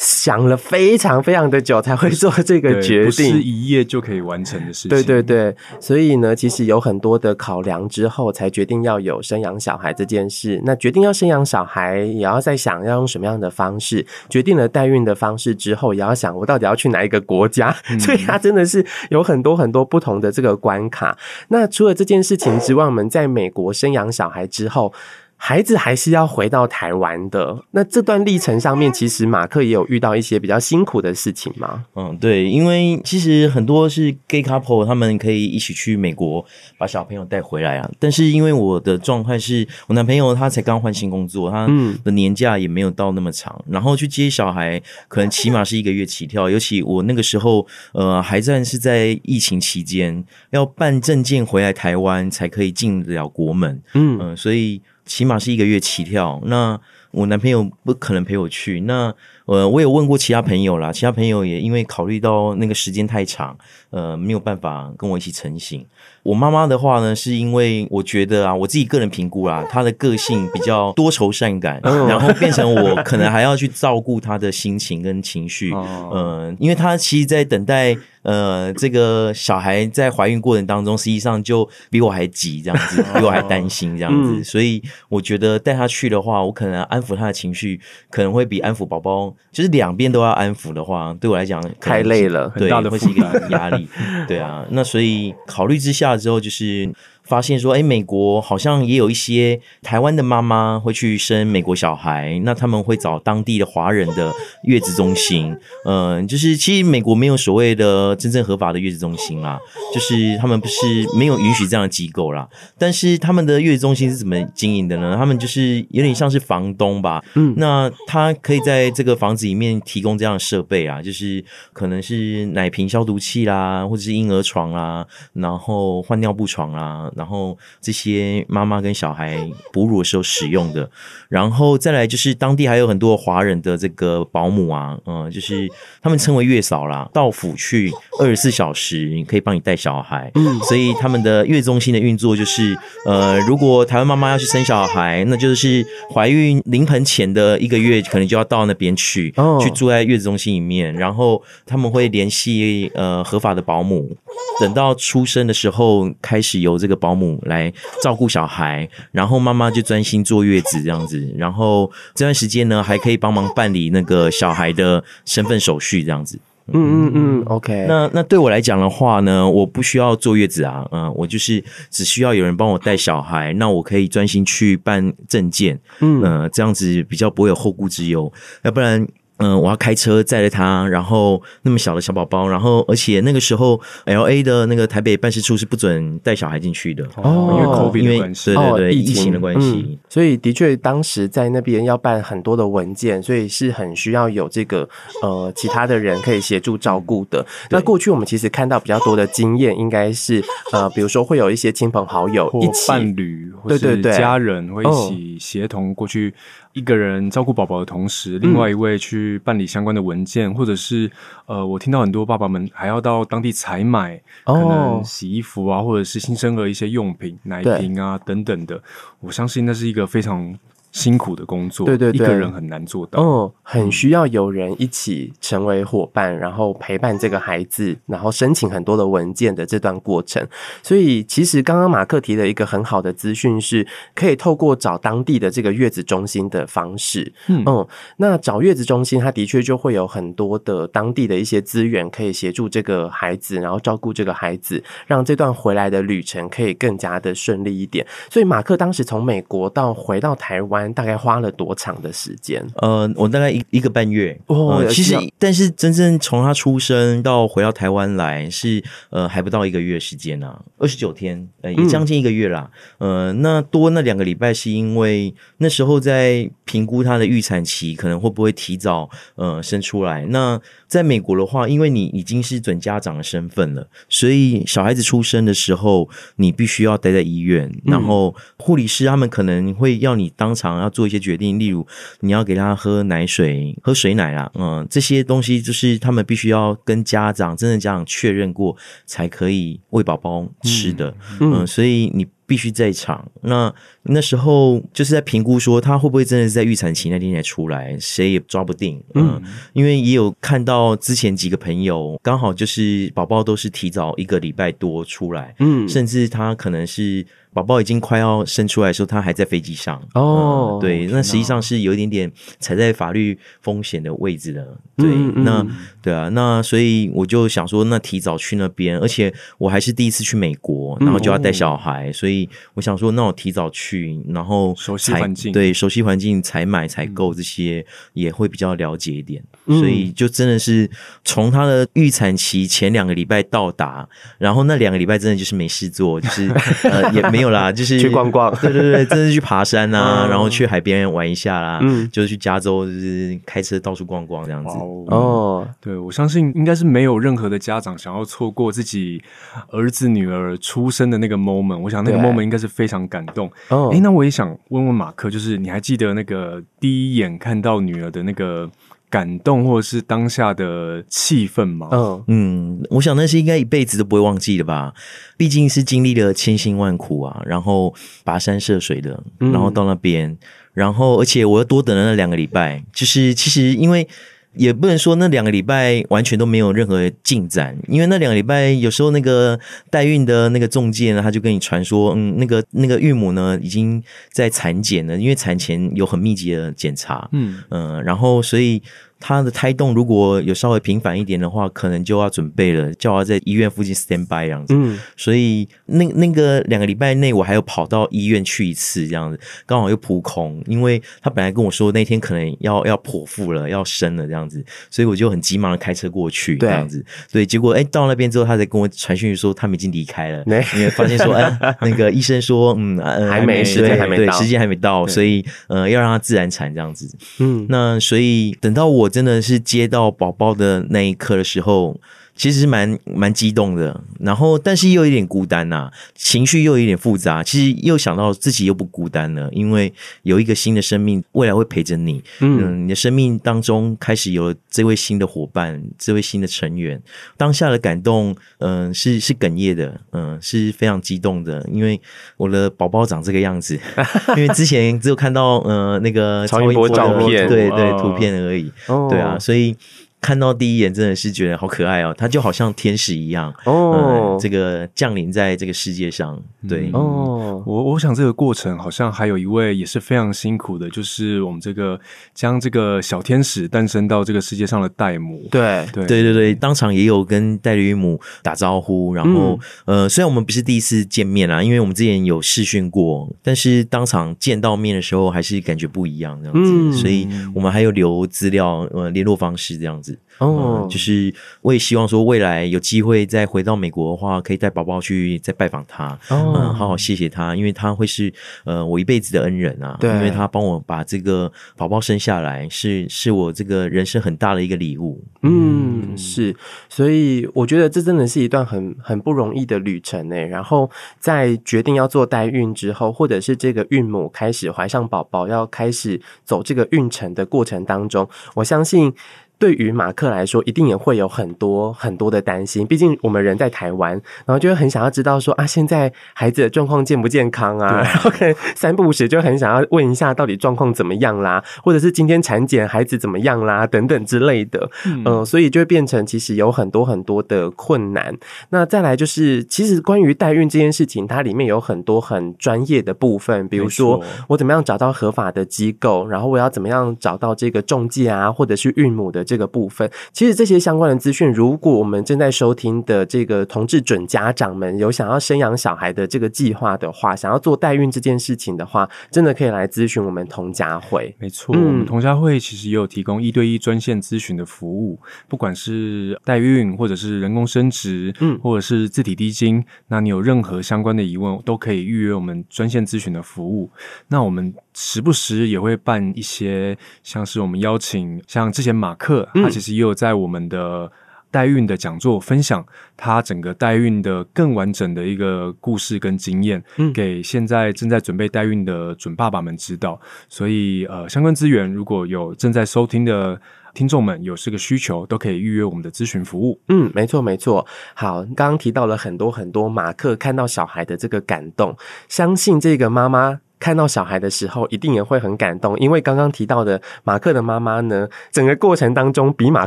[0.01, 4.89] 想了非常非常的久才会做这个决定，不是一夜就可以完成的事情。
[4.89, 10.59] 对对对，所以呢，其实有很多的考量之后，才决定要有生养小孩这件事。
[10.65, 14.07] 那决定要生养小孩，也要在想要用什么样的方式。
[14.31, 17.77] 决定了代孕的方式之后，也要想我到底要去哪一个国家。
[17.91, 21.19] 嗯、所以他真的是有很多很多不同的这个关卡。
[21.49, 24.95] 那除了这件事情之外，我们在美国生养小孩之后。
[25.43, 27.65] 孩子还是要回到台湾的。
[27.71, 31.87] 那这段历程上面，其实马克也有遇到一些比较辛苦的事情吗？
[31.97, 36.45] 嗯，对，因为其实很多是 gay couple，他们可以一起去美国
[36.77, 37.91] 把小朋友带回来啊。
[37.99, 41.67] 但是因为我的状态是我男朋友他才刚换新工作，他
[42.05, 46.51] 的年假也没有到那么长，然后去接小孩可能起码是一个月起跳。
[46.51, 53.83] 尤其我那个时候，呃，还算是在疫情期间，要办证件回来台湾才可以进得了国门。
[53.95, 54.83] 嗯，呃，所以。
[55.11, 56.79] 起码是一个月起跳，那
[57.11, 58.81] 我男朋友不可能陪我去。
[58.83, 59.13] 那
[59.47, 63.59] 呃，我有问过其他朋友啦，其他朋友也因为考虑到那个时间太长，
[63.91, 65.85] 呃，没有办法跟我一起成行。
[66.23, 75.73] 我妈妈的话呢，是因为我觉得啊，我自己个人评估啦， 她的个性比较多愁善感，然后变成我可能还要去照顾她的心情跟情绪。
[76.15, 77.97] 呃，因为她其实，在等待。
[78.23, 87.81] 呃，这个小孩在怀孕过程当中，实际上就比我还急，这样子， 比我还担心这样子，嗯、所以我觉得带他去的话，我可能安抚他的情绪，
[88.11, 93.89] 可能会比安抚宝宝，就是两边都要安抚的话，对我来讲太累了，对，会是一个压力，
[94.29, 94.67] 对啊。
[94.71, 96.93] 那所以考虑之下之后，就是
[97.31, 105.57] 发现说，哎，美国好像也有一些台湾的妈妈会去生美国小孩，那他们会找当地的华人的月子中心。
[105.85, 109.61] 嗯、呃，就是其实美国没有所谓的真正合法的月子中心啦，
[109.95, 112.49] 就是他们不是没有允许这样的机构啦。
[112.77, 115.15] 但是他们的月子中心是怎么经营的呢？
[115.17, 117.25] 他们就是有点像是房东吧。
[117.37, 127.09] 嗯，那他可以在这个房子里面提供这样的设备啊，就是可能是奶瓶消毒器啦，或者是婴儿床啦，然后换尿布床啦。
[127.21, 130.91] 然后这些妈妈跟小孩哺乳的时候使用的，
[131.29, 135.69] 然后再来就是当地还有很多华人的这个保姆啊，嗯，就是
[136.01, 149.31] 他们称为月嫂啦，到府去二十四小时可以帮你带小孩，嗯，所以他们的月中心的运作就是，呃，如果台湾妈妈要去生小孩，那就是怀孕临盆前的一个月，可能就要到那边去，
[149.61, 154.17] 去住在月子中心里面，然后他们会联系呃合法的保姆，
[154.59, 166.39] 等到出生的时候开始由这个保保姆来照顾小孩，然后妈妈就专心坐月子这样子，然后这段时间呢，还可以帮忙办理那个小孩的身份手续这样子。
[166.73, 167.87] 嗯嗯嗯，OK。
[167.89, 179.05] 那那对我来讲的话呢，我不需要坐月子啊，嗯，我就是只需要有人帮我带小孩，那我可以专心去办证件，嗯、呃，这样子比较不会有后顾之忧，要不然。
[179.41, 187.05] 嗯，我要开车载着他，然后那么小的小宝宝，然后而且那个时候，LA 的那个台北办事处是不准带小孩进去的。
[187.17, 194.89] 哦，因为 COVID 的关系，对对对，哦、疫情的关系、嗯，所以的确当时在那边要办很多的文件，所以是很需要有这个
[195.23, 197.45] 呃其他的人可以协助照顾的。
[197.71, 204.13] 那过去我们其实看到比较多的经验，应该是呃，比如说会有一些亲朋好友一起伴侣，对对对。
[204.13, 206.35] 家人会一起协同过去。
[206.81, 211.11] 一个人照顾宝宝的同时，另外一位去办理相关的文件，嗯、或者是
[211.45, 218.83] 呃，我听到很多爸爸们还要到当地采买，可能洗衣服啊，或者是新生儿一些用品、奶瓶啊等等的。
[219.21, 220.59] 我相信那是一个非常。
[220.93, 223.23] 辛苦的工作，对对对，一个人很难做到。
[223.23, 230.45] 嗯，很需要有人一起成为伙伴，然后陪伴这个孩子，然后申请很多的文件的这段过程。
[230.83, 237.33] 所以，其实刚刚马克提的一个很好的资讯是，可以透过找当地的这个月子中心的方式。
[237.47, 248.05] 嗯，嗯，那找月子中心，它的确就会有很多的当地的一些资源可以协助这个孩子，然后照顾这个孩子，让这段回来的旅程可以更加的顺利一点。
[248.29, 250.80] 所以，马克当时从美国到回到台湾。
[250.89, 252.65] 大概花了多长的时间？
[252.77, 254.39] 呃，我大概一一个半月。
[254.47, 262.71] 哦，呃、其实，但是真正从他出生到回到台湾来是呃还不到一个月时间啊，二十九天，呃，也将近一个月啦。
[262.99, 270.25] 嗯、呃，那多那两个礼拜是因为那时候在评估他的预产期可能会不会提早呃生出来。
[270.27, 280.70] 那在美国的话，因为你已经是准家长的身份了，所以小孩子出生的时候你必须要待在医院，然后护理师他们可能会要你当场。
[280.79, 281.87] 要做一些决定，例如
[282.21, 293.27] 你要给他喝奶水、喝水奶啦，嗯，这些东西就是他们必须要跟家长、真正家长确认过才可以喂宝宝吃的，嗯，嗯，所以你必须在场。
[293.43, 293.73] 那
[294.05, 299.41] 那时候就是在评估说他会不会真的是在预产期那天才出来，谁也抓不定，嗯，
[299.73, 307.27] 因为也有看到之前几个朋友刚好就是宝宝都是提早一个礼拜多出来，嗯，甚至他可能是。
[307.53, 310.81] 宝宝已经快要生出来的时候，他还在飞机上哦、嗯。
[310.81, 314.63] 对，那实际上是有一点点踩在法律风险的位置的。
[314.97, 315.67] 对，嗯嗯那
[316.01, 323.90] 对啊，那所以我就想说，那提早去那边，而且我还是第一次去美国，然后就要带小孩，嗯、所以我想说，那我提早去，
[324.29, 329.43] 然后熟悉环境，对，熟悉环境，采买、采购这些也会比较了解一点。
[329.67, 330.89] 嗯、所以就真的是
[331.25, 336.49] 从他的预产期前两个礼拜到达，然后那两个礼拜真的就是没事做，就是
[336.89, 337.41] 呃也没。
[337.41, 344.77] 有啦，就是去逛逛，对对对，真的去爬山啊， 然后去海边玩一下啦，嗯，就是去加州，就是开车到处逛逛这样子。
[345.07, 349.23] 哦，对，我相信应该是没有任何的家长想要错过自己
[349.71, 351.79] 儿子女儿出生的那个 moment。
[351.79, 353.51] 我想那个 moment 应该是非常感动。
[353.81, 358.71] 哦，哎，那我也想问问马克，就是你还记得那个第一眼看到女儿的那个？
[359.11, 361.89] 感动或者是当下的气氛吗？
[361.91, 364.95] 嗯嗯，我想那是应该一辈子都不会忘记的吧。
[365.37, 367.93] 毕竟是经历了千辛万苦啊，然后
[368.25, 370.39] 跋山涉水的，然后到那边，嗯、
[370.75, 372.85] 然后而且我又多等了那两个礼拜。
[372.93, 374.07] 就是其实因为。
[374.55, 379.59] 也不能说那两个礼拜完全都没有任何进展，因为那两个礼拜有时候那个
[379.91, 387.63] 代孕的那个中介呢，他就跟你传说，嗯，那个那个孕母呢已经在产检了，因为产前有很密集的检查，嗯。
[387.71, 388.83] 嗯、呃，然后所以
[389.21, 394.75] 他的胎动如果有稍微频繁一点的话，可能就要准备了，叫他在医院附近 stand by 这样子。
[394.75, 407.05] 嗯，所以那那个两个礼拜内，我还有跑到医院去一次，这样子刚好又扑空，因为他本来跟我说那天可能要要剖腹了，要生了这样子，所以我就很急忙的开车过去这样子。
[407.31, 410.43] 对，结果哎、欸、到那边之后，他才跟我传讯说他们已经离开了，
[410.75, 417.11] 因为发现说哎、欸、 那个医生说嗯、呃、还没时间还没到，对，时间还没到，所以呃要让他自然产这样子。
[417.39, 422.01] 嗯，那所以等到我真的是接到宝宝的那一刻的时候。
[422.41, 427.43] 其实蛮蛮激动的，然后但是又有一点孤单呐、啊，情绪又有一点复杂。
[427.43, 432.25] 其实又想到自己又不孤单了，因为有一个新的生命未来会陪着你。
[432.41, 437.03] 嗯，嗯，你的生命当中开始有了这位新的伙伴，这位新的成员。
[437.37, 442.01] 当下的感动，嗯、呃，是是哽咽的，嗯、呃，是非常激动的，因为
[442.39, 443.79] 我的宝宝长这个样子。
[444.35, 448.73] 因为之前只有看到呃那个超音波照片，对对，图片而已。
[448.87, 449.77] 哦，对啊，所以。
[450.21, 456.41] 看到第一眼真的是觉得好可爱哦，他就好像天使一样哦、嗯，这个降临在这个世界上。
[456.69, 456.91] 对。
[456.93, 461.99] 哦，我我想这个过程好像还有一位也是非常辛苦的，就是我们这个
[462.35, 465.49] 将这个小天使诞生到这个世界上的代母。
[465.51, 465.87] 对。
[465.93, 466.07] 对。
[466.07, 480.10] 对对对，当场也有跟代理孕母打招呼，然后、嗯、呃，虽然我们不是第一次见面啦，因为我们之前有试训过，但是当场见到面的时候还是感觉不一样这样子，嗯、所以我们还有留资料呃联络方式这样子。
[480.39, 488.33] 哦、嗯，就是我也希望说未来有机会再回到美国的话，可以带宝宝去再拜访他，哦、嗯，好好谢谢他，因为他会是
[488.65, 495.23] 呃我一辈子的恩人啊，对，因为他帮我把这个宝宝生下来，是是我这个人生很大的一个礼物。
[495.43, 496.57] 嗯，是，
[496.89, 500.47] 所以我觉得这真的是一段很很不容易的旅程诶。
[500.47, 509.13] 然后在决定要做代孕之后，或者是这个孕母开始怀上宝宝，要开始走这个孕程的过程当中，我相信。
[509.61, 512.87] 对于马克来说，一定也会有很多很多的担心。
[512.87, 514.13] 毕竟我们人在台湾，
[514.47, 518.01] 然后就会很想要知道说啊，现在孩子的状况健不健康啊？
[518.03, 524.91] 然后可能三不五时就很想要问一下，到底状况怎么样啦，或者是今天产检孩子怎么样啦，等等之类的。
[525.05, 528.35] 嗯、呃，所以就会变成其实有很多很多的困难。
[528.71, 539.45] 那再来就是，其实关于代孕这件事情，它里面有很多很专业的部分，比如说我怎么样找到合法的机构，然后我要怎么样找到这个中介啊，或者是孕母的。
[539.51, 551.35] 这个部分，其实这些相关的资讯，如果我们正在收听的这个同志准家长们有想要生养小孩的这个计划的话，想要做代孕这件事情的话，真的可以来咨询我们同家会。
[551.41, 563.91] 没错，嗯、我们同家会其实也有提供一对一专线咨询的服务，不管是代孕或者是人工生殖，嗯，或者是自体低精，那你有任何相关的疑问，都可以预约我们专线咨询的服务。
[564.29, 569.49] 那我们时不时也会办一些，像是我们邀请，像之前马克。
[569.55, 571.11] 他其实也有在我们的
[571.51, 572.85] 代孕的讲座分享
[573.17, 576.85] 他整个代孕的更完整的一个故事跟经验，
[577.15, 580.21] 给现在正在准备代孕的准爸爸们知道。
[580.51, 583.59] 所以呃，相关资源如果有正在收听的
[583.95, 586.79] 听众们有这个需求，都可以预约我们的咨询服务。
[586.89, 587.87] 嗯，没错没错。
[588.13, 591.97] 好，刚刚提到了很多很多马克看到小孩的这个感动，
[592.29, 593.61] 相信这个妈妈。
[593.81, 599.87] 看到小孩的时候，一定也会很感动，因为刚刚提到的马克的妈妈呢，整个过程当中比马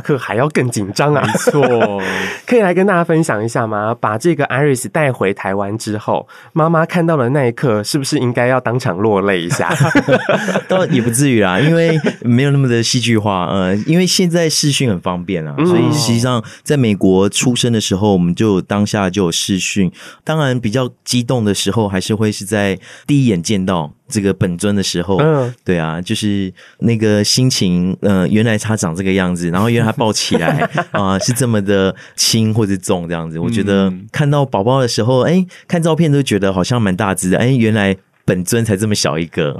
[0.00, 1.24] 克还要更紧张啊！
[1.24, 2.02] 没错，
[2.44, 3.96] 可以来跟大家分享一下吗？
[3.98, 9.72] 把这个 Iris 带回台湾之后，妈妈看到的那一刻，是不是应该要当场落泪一下？
[10.68, 13.46] 倒也不至于啦，因为没有那么的戏剧化。
[13.46, 19.92] 呃，因为现在视讯很方便啊，所以实际上在美国出生的时候，我们就当下就有视讯。
[20.24, 22.76] 当然，比较激动的时候，还是会是在
[23.06, 23.83] 第一眼见到。
[24.08, 30.60] 这个本尊的时候，嗯，对啊，就是那个心情，呃，原来他长这个样子，然后原来他抱起来
[30.92, 33.38] 啊、呃，是这么的轻或者重这样子。
[33.38, 37.96] 我觉得看到宝宝的时候，哎，看照片都觉得好像蛮大只的，哎，原来。
[38.24, 39.50] 本尊才这么小一个，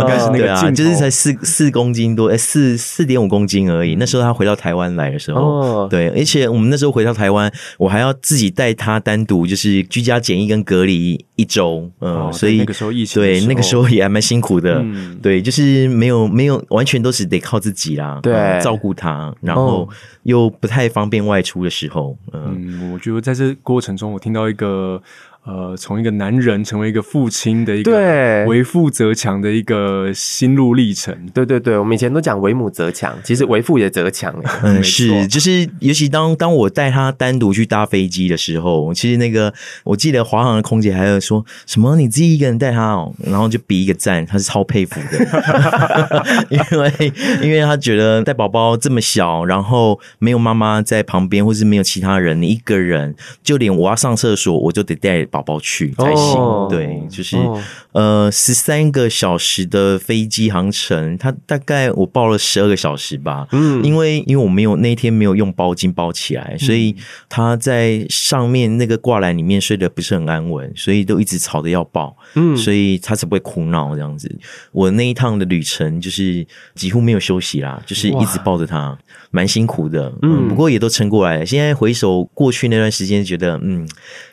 [0.00, 3.94] 应该是那个 啊，就是才四四公斤多，哎，四四点五公斤而已。
[3.94, 14.84] 那时候他回到台湾来的时候，哦，对，而且我们那时候回到台湾，我还要自己带他单独就是居家检疫跟隔离一周，嗯，所以那个时候疫情，对，那个时候也还蛮辛苦的，
[15.22, 19.88] 对，就是没有没有完全都是得靠自己啦，对，照顾他，然后
[20.24, 25.00] 又不太方便外出的时候，嗯，我觉得在这过程中，我听到一个。
[25.48, 31.16] 呃，从一个男人成为一个父亲的一个为父则强的一个心路历程。
[31.32, 34.34] 对对对，我们以前都讲为母则强，其实为父也则强。
[34.62, 56.40] 嗯，是，就是尤其当当我带他单独去搭飞机的时候，其实那个我记得华航的空姐还有说什么你自己一个人带他哦，然后就比一个赞，他是超佩服的， 因为因为他觉得带宝宝这么小，然后没有妈妈在旁边，或是没有其他人，你一个人，就连我要上厕所，我就得带宝宝宝去才行。
[56.40, 57.62] 哦、对，就是、哦、
[57.92, 66.96] 呃十三个小时的飞机航程，他大概我报了十二个小时吧，嗯，因为因为我没有那一天没有用包巾包起来，所以
[67.28, 74.28] 他在上面那个挂篮里面睡得不是很安稳，所以都一直吵着要抱，嗯，所以他才不会哭闹这样子。
[74.72, 78.98] 我那一趟的旅程就是几乎没有休息啦，就是一直抱着他，
[79.30, 81.46] 蛮辛苦的，嗯，不过也都撑过来了。
[81.46, 83.88] 现在回首过去那段时间，觉得嗯，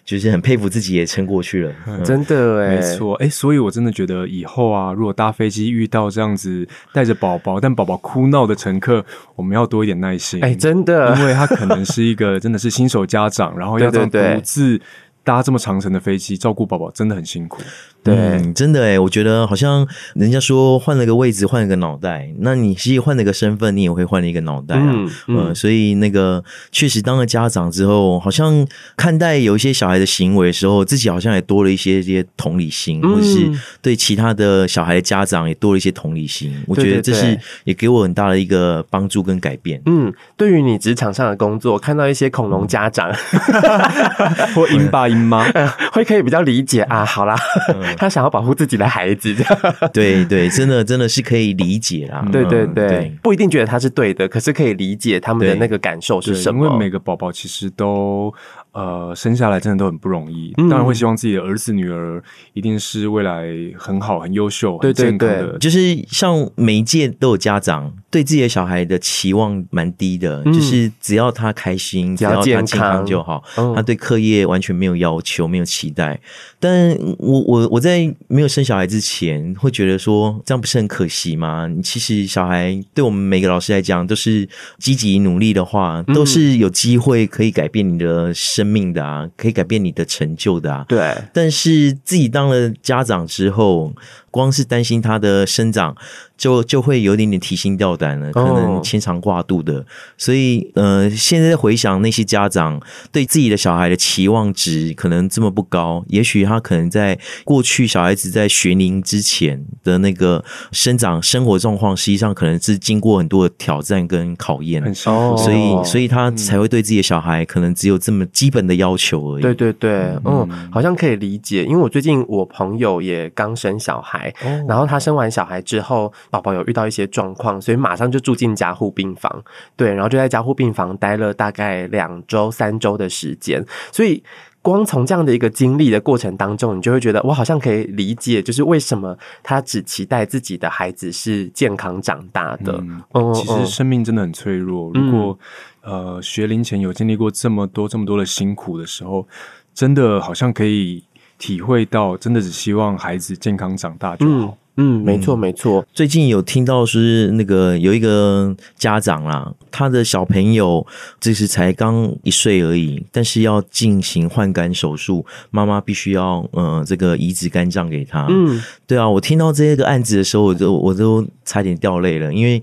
[0.06, 9.04] 就是很佩服自己也撑过去了， 嗯、真的哎，没错哎，所以我真的觉得以后啊，如果搭飞机遇到这样子带着宝宝但宝宝哭闹的乘客，
[9.36, 14.80] 我们要多一点耐心，哎，真的，因为他可能是一个真的是新手家长，然后要这样独自
[15.26, 17.62] 搭这么长程的飞机照顾宝宝，真的很辛苦。
[18.04, 24.94] 对、嗯，真的诶，我觉得好像人家说换了个位置，换了个脑袋，那你其实换了个身份，你也会换了一个脑袋啊。
[25.28, 28.66] 嗯，所以那个确实当了家长之后，好像
[28.96, 33.52] 看待有一些小孩的行为的时候，自己好像也多了一些些同理心，嗯、或者是
[33.82, 36.56] 对其他的小孩的家长也多了一些同理心。
[36.68, 39.82] 我觉得这是也给我很大的一个帮助跟改变。
[39.88, 44.88] 嗯，对于你职场上的工作，看到一些恐龙家长、嗯、 或鹰
[45.30, 47.06] 爸鹰妈，会可以比较理解啊。
[47.06, 47.36] 好啦。
[47.74, 49.34] 嗯 他想要保护自己的孩子，
[49.94, 52.26] 对对，真的真的是可以理解啦。
[52.32, 56.66] 对对对，对，不一定觉得他是对的，可是可以理解他们的那个感受是什么。
[56.66, 58.34] 因为每个宝宝其实都。
[58.76, 62.22] 呃，生下来真的都很不容易，当然会希望自己的儿子女儿
[62.52, 63.48] 一定是未来
[63.78, 65.38] 很好、很优秀、很健康的。
[65.38, 73.42] 对对对，就是像每一届都有家长对自己的小孩的期望蛮低的，嗯，就是只要他开心，只要他健康就好，
[73.74, 76.20] 他对课业完全没有要求、没有期待。
[76.66, 81.68] 但我我我在没有生小孩之前，会觉得说这样不是很可惜吗？
[81.82, 84.48] 其实小孩对我们每个老师来讲，都是
[84.80, 88.66] 积极努力的话，都是有机会可以改变你的生。
[88.66, 90.84] 命的啊，可以改变你的成就的啊。
[90.90, 93.94] 对，但是自己当了家长之后，
[94.30, 95.96] 光是担心他的生长。
[96.38, 99.76] 就就会有点点提心吊胆了，可能牵肠挂肚的。
[99.76, 99.86] Oh.
[100.18, 102.82] 所以，呃，现在回想那些家长
[103.12, 114.84] 对自己的小孩的期望值可能这么不高，也许他可能在过去小孩子在学龄之前的那个生长生活状况，实际上可能是经过很多的挑战跟考验。
[115.06, 115.38] Oh.
[115.38, 119.42] 所以，所以他才会对自己的小孩可能只有这么基本的要求而已。
[119.42, 119.92] 对对对，
[120.26, 121.64] 嗯，嗯，好像可以理解。
[121.64, 124.70] 因为我最近我朋友也刚生小孩，oh.
[124.70, 126.12] 然后他生完小孩之后。
[126.36, 129.44] 宝宝有遇到一些状况，所以马上就住进加护病房，
[129.78, 133.66] 对，然后就在加护病房待了大概两周、三周的时间。
[133.90, 134.22] 所以，
[134.62, 142.74] 光从这样的一个经历的过程当中，你就会觉得，我好像可以理解，就是为什么他只期待自己的孩子是健康长大的。
[142.82, 144.92] 嗯，嗯，其实生命真的很脆弱。
[144.94, 145.40] 如果、
[145.84, 149.26] 嗯、呃学龄前有经历过这么多、这么多的辛苦的时候，
[149.74, 151.02] 真的好像可以
[151.38, 154.48] 体会到，真的只希望孩子健康长大就好。
[154.48, 155.86] 嗯嗯，没错没错。
[155.94, 160.86] 最近有听到是那个有一个家长啦，他的小朋友
[161.20, 168.28] 就是才刚一岁而已，但是要进行换肝手术，妈妈必须要呃这个移植肝脏给他。
[168.30, 172.62] 嗯，对啊，我听到这个案子的时候，我都我都差点掉泪了，因为。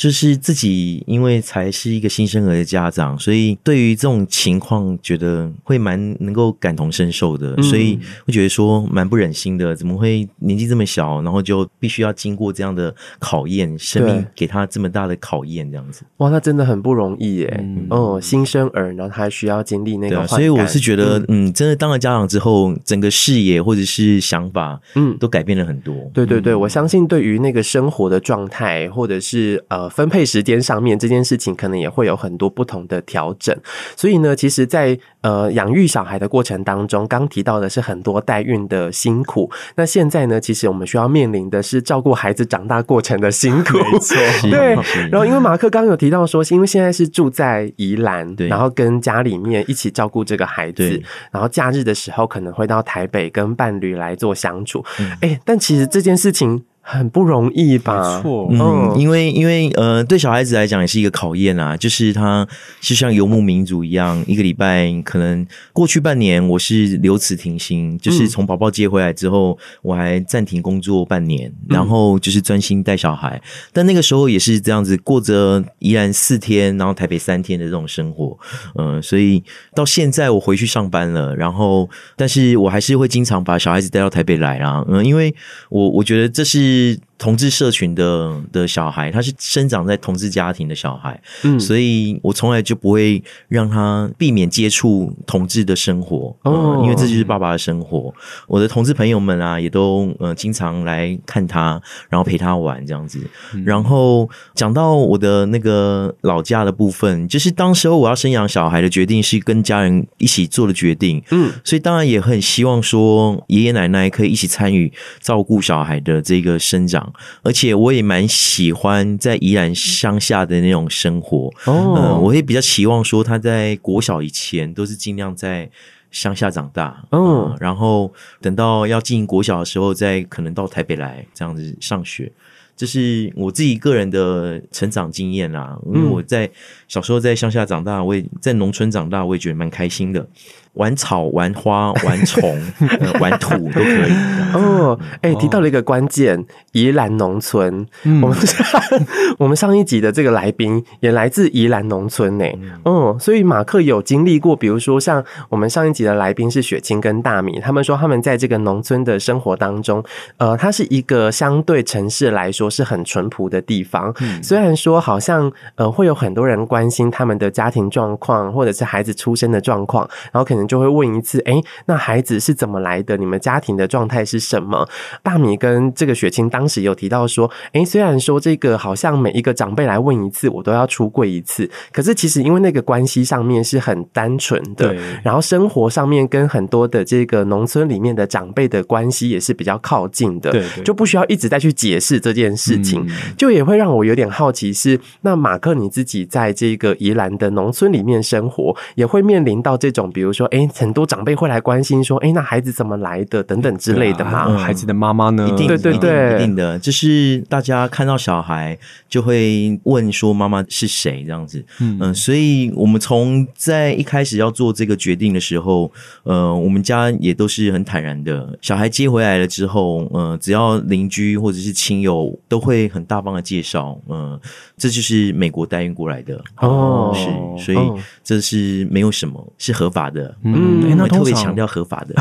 [0.00, 9.76] 就是自己，因为才是一个新生儿的家长，所以对于这种情况，觉得会蛮能够感同身受的，嗯、所以会觉得说蛮不忍心的。
[9.76, 16.02] 怎么会年纪这么小，然后就必须要经过这样的考验，生命给他这么大的考验，这样子。
[16.16, 17.56] 哇，那真的很不容易耶。
[17.60, 25.94] 嗯，哦，新生儿，然后他还需要经历那个所以我是觉得，嗯，嗯，真的当了家长之后，整个视野或者是想法，嗯，都改变了很多。
[26.14, 29.89] 对对对，我相信对于那个生活的状态，或者是呃。
[29.90, 33.56] 分配时间上面这件事情，可能也会有很多不同的调整。
[33.96, 39.50] 所以呢，其实在，在呃养育小孩的过程当中，刚提到的是很多代孕的辛苦。
[39.74, 43.76] 那现在呢，其实我们需要面临的是照顾孩子长大过程的辛苦。
[43.76, 44.16] 没错，
[44.48, 44.74] 对。
[45.10, 54.82] 然后，因为马克刚刚有提到说，因为现在是住在宜兰，然后跟家里面一起照顾这个孩子，然后假日的时候可能会到台北跟伴侣来做相处。
[54.98, 56.64] 哎、嗯欸，但其实这件事情。
[56.82, 58.16] 很不容易吧？
[58.16, 62.46] 没错，嗯，因为因为呃，对小孩子来讲也是一个考验啊，就是他
[62.80, 73.40] 就像游牧民族一样，一个礼拜可能过去半年我是留职停薪，就是从宝宝接回来之后，我还暂停工作半年，然后就是专心带小孩。
[73.72, 78.36] 但那个时候也是这样子过着宜兰四天，然后台北三天的这种生活，
[78.74, 79.44] 嗯，所以
[79.76, 85.32] 到现在我回去上班了，然后但是我还是会经常把小孩子带到台北来啊，嗯，因为
[85.68, 86.69] 我我觉得这是。
[86.70, 98.12] 是同志社群的的小孩，他是生长在同志家庭的小孩，嗯，所以我从来就不会让他避免接触同志的生活，哦、嗯，因为这就是爸爸的生活。
[98.48, 103.20] 我的同志朋友们啊，也都呃经常来看他，然后陪他玩这样子。
[103.52, 114.90] 嗯、然后讲到我的那个老家的部分，就是当时候我要生养小孩的决定是跟家人一起做的决定，嗯，所以当然也很希望说爷爷奶奶可以一起参与
[115.20, 117.09] 照顾小孩的这个生长。
[117.42, 125.70] 而且我也蛮喜欢在宜兰乡下的那种生活哦、呃，我也比较期望说他在国小以前都是尽量在
[126.10, 132.32] 乡下长大，嗯、呃，然后等到要进国小的时候，再可能到台北来这样子上学。
[132.76, 136.50] 这是我自己个人的成长经验啦，因为我在
[136.88, 140.26] 小时候在乡下长大，我也在农村长大，我也觉得蛮开心的。
[140.74, 142.42] 玩草、玩花、玩虫、
[143.00, 144.12] 呃、玩土都可以。
[144.54, 147.86] 哦，哎、欸，提到了一个关键，宜兰农村。
[148.04, 148.38] 嗯、我们
[149.38, 152.44] 我们上一集的这个来宾也来自宜兰农村呢。
[152.84, 160.02] 嗯，所以马克有经历过，比如说像我们上一集的来宾是雪清跟大米，他们说他们在这个农村的生活当中，
[160.36, 164.14] 呃，它是一个相对城市来说是很淳朴的地方。
[164.20, 170.59] 嗯、虽然说好像呃会有很多人关心他们的家庭状况，或者是孩子出生的状况，然后可能。
[170.66, 173.16] 就会问一次，哎，那孩子是怎么来的？
[173.16, 174.88] 你们家庭的状态是什么？
[175.22, 200.49] 大米跟这个雪清当时有提到说，哎，虽然说这个好像每一个长辈来问一次，我都要出柜一次，可是其实因为那个关系上面是很单纯的，然后生活上面跟很多的这个农村里面的长辈的关系也是比较靠近的，对，对，就不需要一直再去解释这件事情，嗯、就也会让我有点好奇是，那马克你自己在这个宜兰的农村里面生活，也会面临到这种，比如说。
[200.50, 203.42] 哎，很多长辈会来关心说：“哎，那孩子怎么来的？
[203.42, 204.40] 等等之类的嘛。
[204.40, 205.48] 啊”孩子的妈妈呢？
[205.48, 208.76] 一定，对对对，一定的，就是大家看到小孩
[209.08, 211.64] 就会问说：“妈妈是谁？”这样子。
[211.80, 215.90] 嗯嗯，所以我们从在一开始要做这个决定的时候，
[216.24, 218.58] 呃，我们家也都是很坦然的。
[218.60, 224.40] 小孩接回来了之后，呃，只要邻居或者是亲友都会很大方的介绍，嗯、呃，
[224.76, 227.78] 这就是美国代孕过来的哦，是，所以
[228.24, 230.34] 这是没有什么，是合法的。
[230.42, 232.14] 嗯，欸、那特别强调合法的，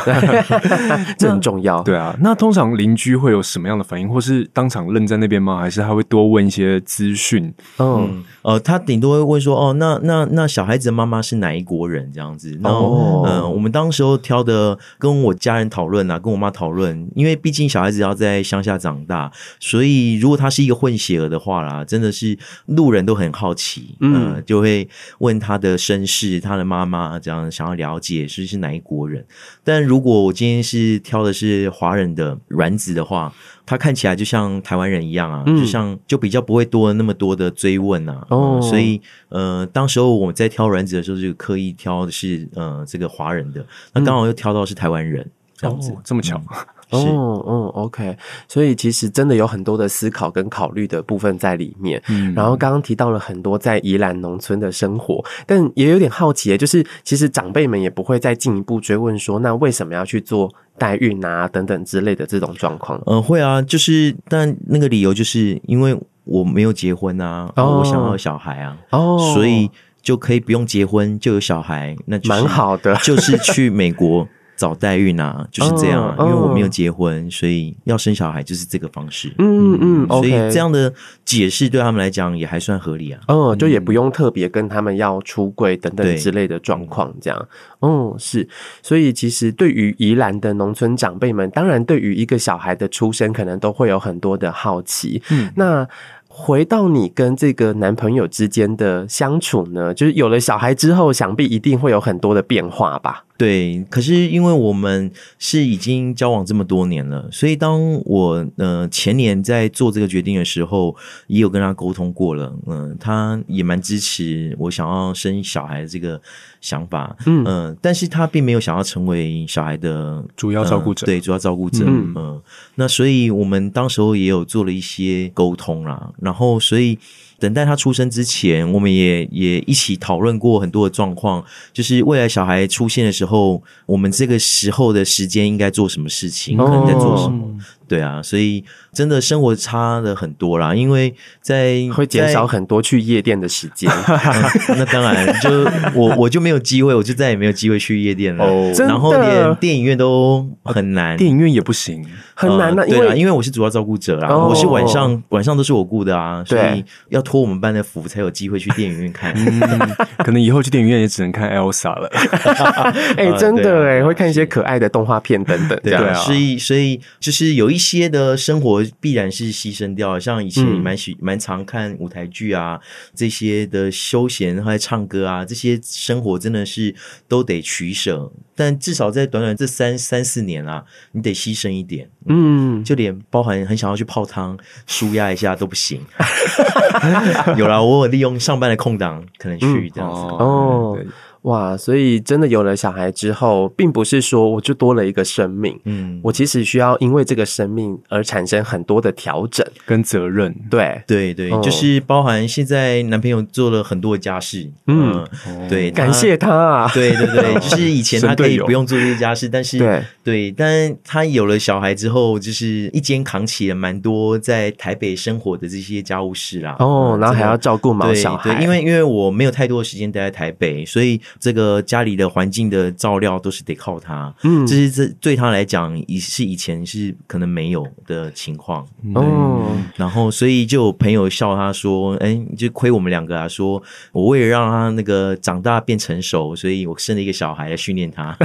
[1.17, 1.81] 这很重要。
[1.83, 5.59] 对啊，那通常邻居会有什么样的反应，或是当场愣在那边吗？
[5.59, 7.53] 还是他会多问一些资讯？
[7.77, 12.57] 嗯，呃，他顶多会问说：“哦，那那那小孩子的妈妈是哪一国人？”这样子。
[12.61, 22.37] 然后，嗯、呃，我们当时候挑的，跟我家人讨论啊，跟我妈讨论，因为毕竟小孩子要在乡下长大，所以如果他是一个混血儿的话啦，真的是
[22.67, 24.87] 路人都很好奇，呃、嗯，就会
[25.19, 28.27] 问他的身世，他的妈妈这样想要了解。
[28.27, 29.25] 是是哪一国人？
[29.63, 33.33] 但如果我今天是挑的是华人的卵子的话，
[33.69, 38.25] 他看起来就像台湾人一样啊，嗯、就像就比较不会多那么多的追问啊。
[38.31, 38.99] 哦、嗯，所以
[39.29, 43.63] 呃，当时候我们在挑卵子的时候，就刻意挑的是呃这个华人的，
[43.93, 46.37] 那刚好又挑到是台湾人，嗯、这样子、哦、这么巧。
[46.37, 46.43] 嗯
[46.91, 52.01] 哦，嗯，OK，所以其实真的有很多的思考跟考虑的部分在里面。
[52.09, 62.99] 嗯，然后刚刚提到了很多在宜兰农村的生活，但也有点好奇，就是其实长辈们也不会再进一步追问说，那为什么要去做代孕啊等等之类的这种状况？
[63.05, 69.69] 嗯，会啊，就是但那个理由就是因为我没有结婚啊，哦，我想要小孩啊，哦，所以
[70.01, 74.27] 就可以不用结婚就有小孩，那蛮好的，就是去美国。
[74.59, 79.33] 早代孕啊，就是这样啊，因为我没有结婚，所以要生小孩就是这个方式。
[79.37, 80.93] 嗯嗯，所以这样的
[81.23, 83.21] 解释对他们来讲也还算合理啊。
[83.29, 87.47] 嗯，就也不用特别跟他们要出柜等等之类的状况，这样。
[87.79, 88.49] 嗯，是。
[88.83, 95.23] 所以其实对于宜兰的农村长辈们，当然对于一个小孩的出生，可能都会有很多的好奇。
[95.31, 95.87] 嗯，那
[96.27, 103.23] 回到你跟这个男朋友之间的相处呢，就是有了小孩之后，想必一定会有很多的变化吧？
[103.39, 110.93] 对，可是因为我们是已经交往这么多年了，所以当我呃前年在做这个决定的时候，
[111.27, 116.21] 也有跟他沟通过了，嗯、呃，他也蛮支持我想要生小孩的这个
[116.59, 122.43] 想法，嗯、呃，但是他并没有想要成为小孩的主要照顾者，呃、对，主要照顾者，嗯、呃，
[122.75, 126.99] 那所以我们当时候也有做了一些沟通啦，然后所以。
[127.39, 137.47] 等待他出生之前，我们也也一起讨论过很多的状况，就是未来小孩出现的时候，我们这个时候的时间应该做什么事情，可能在做什么。
[137.47, 137.55] 哦
[137.89, 138.63] 对啊，所以
[138.93, 141.11] 真的生活差了很多啦，因为
[141.41, 143.89] 在会减少很多去夜店的时间。
[143.89, 145.49] 嗯、 那当然，就
[145.95, 148.45] 我 我就没有机会，我就再也没有机会去夜店了。
[148.45, 152.85] 哦，然后连电影院都很难，电影院也不行，很难的、啊。
[152.87, 159.33] 对啊，因为我是主要照顾者啦，哦、我是晚上晚上都是我顾的啊，所以要托我们班的福才有机会去电影院看。
[159.35, 162.07] 嗯、可能以后去电影院也只能看 Elsa 了。
[163.17, 165.75] 哎、欸，真的哎，会看一些可爱的动画片等等。
[165.81, 167.78] 对啊，所以所以就是有一。
[167.79, 172.77] 一些的生活必然是牺牲掉，像以前蛮喜蛮常看舞台剧啊，
[173.15, 176.93] 这些的休闲还有唱歌啊，这些生活真的是
[177.29, 178.29] 都得取舍。
[178.53, 186.01] 但至少在短短这三三四年啊，你得牺牲一点，嗯，就连包含很想要去泡汤舒压一下都不行。
[187.55, 190.99] 有啦，我有利用上班的空档可能去这样子哦。
[191.43, 200.53] 哇，所以真的有了小孩之后，并不是说我就多了一个生命，嗯，我其实需要因为这个生命而产生很多的调整跟责任。
[200.69, 205.25] 对，对，对，就是包含现在男朋友做了很多的家事，嗯，
[205.69, 216.75] 对，感谢他啊，对对对， 就是以前他可以不用做这些家事，但是对对，但他有了小孩之后，就是一肩扛起了蛮多在台北生活的这些家务事啦。
[216.79, 221.21] 哦，然后还要照顾毛小孩，对，因为因为我没有太多的时间待在台北，所以。
[221.39, 229.75] 这个家里的环境的照料都是得靠他，嗯，这是这对他来讲，也是以前是可能没有的情况，哦。
[229.95, 233.47] 然后，所以就有朋友笑他说：“哎，就亏我们两个啊！
[233.47, 238.35] 说我为了让他那个长大变成熟，所以我生了一个小孩来训练他。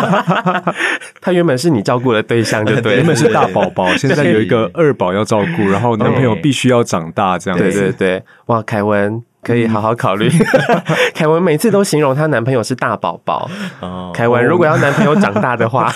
[1.20, 7.64] 他原本是你照顾的对象，就对， 原本是大宝宝，现在有一个二宝要照顾，然后男朋友必须要长大，这样子。
[7.64, 10.30] 对对对，哇，凯文。”可以好好考虑。
[11.14, 13.50] 凯文每次都形容她男朋友是大宝宝。
[13.80, 15.92] 哦，凯文如果要男朋友长大的话，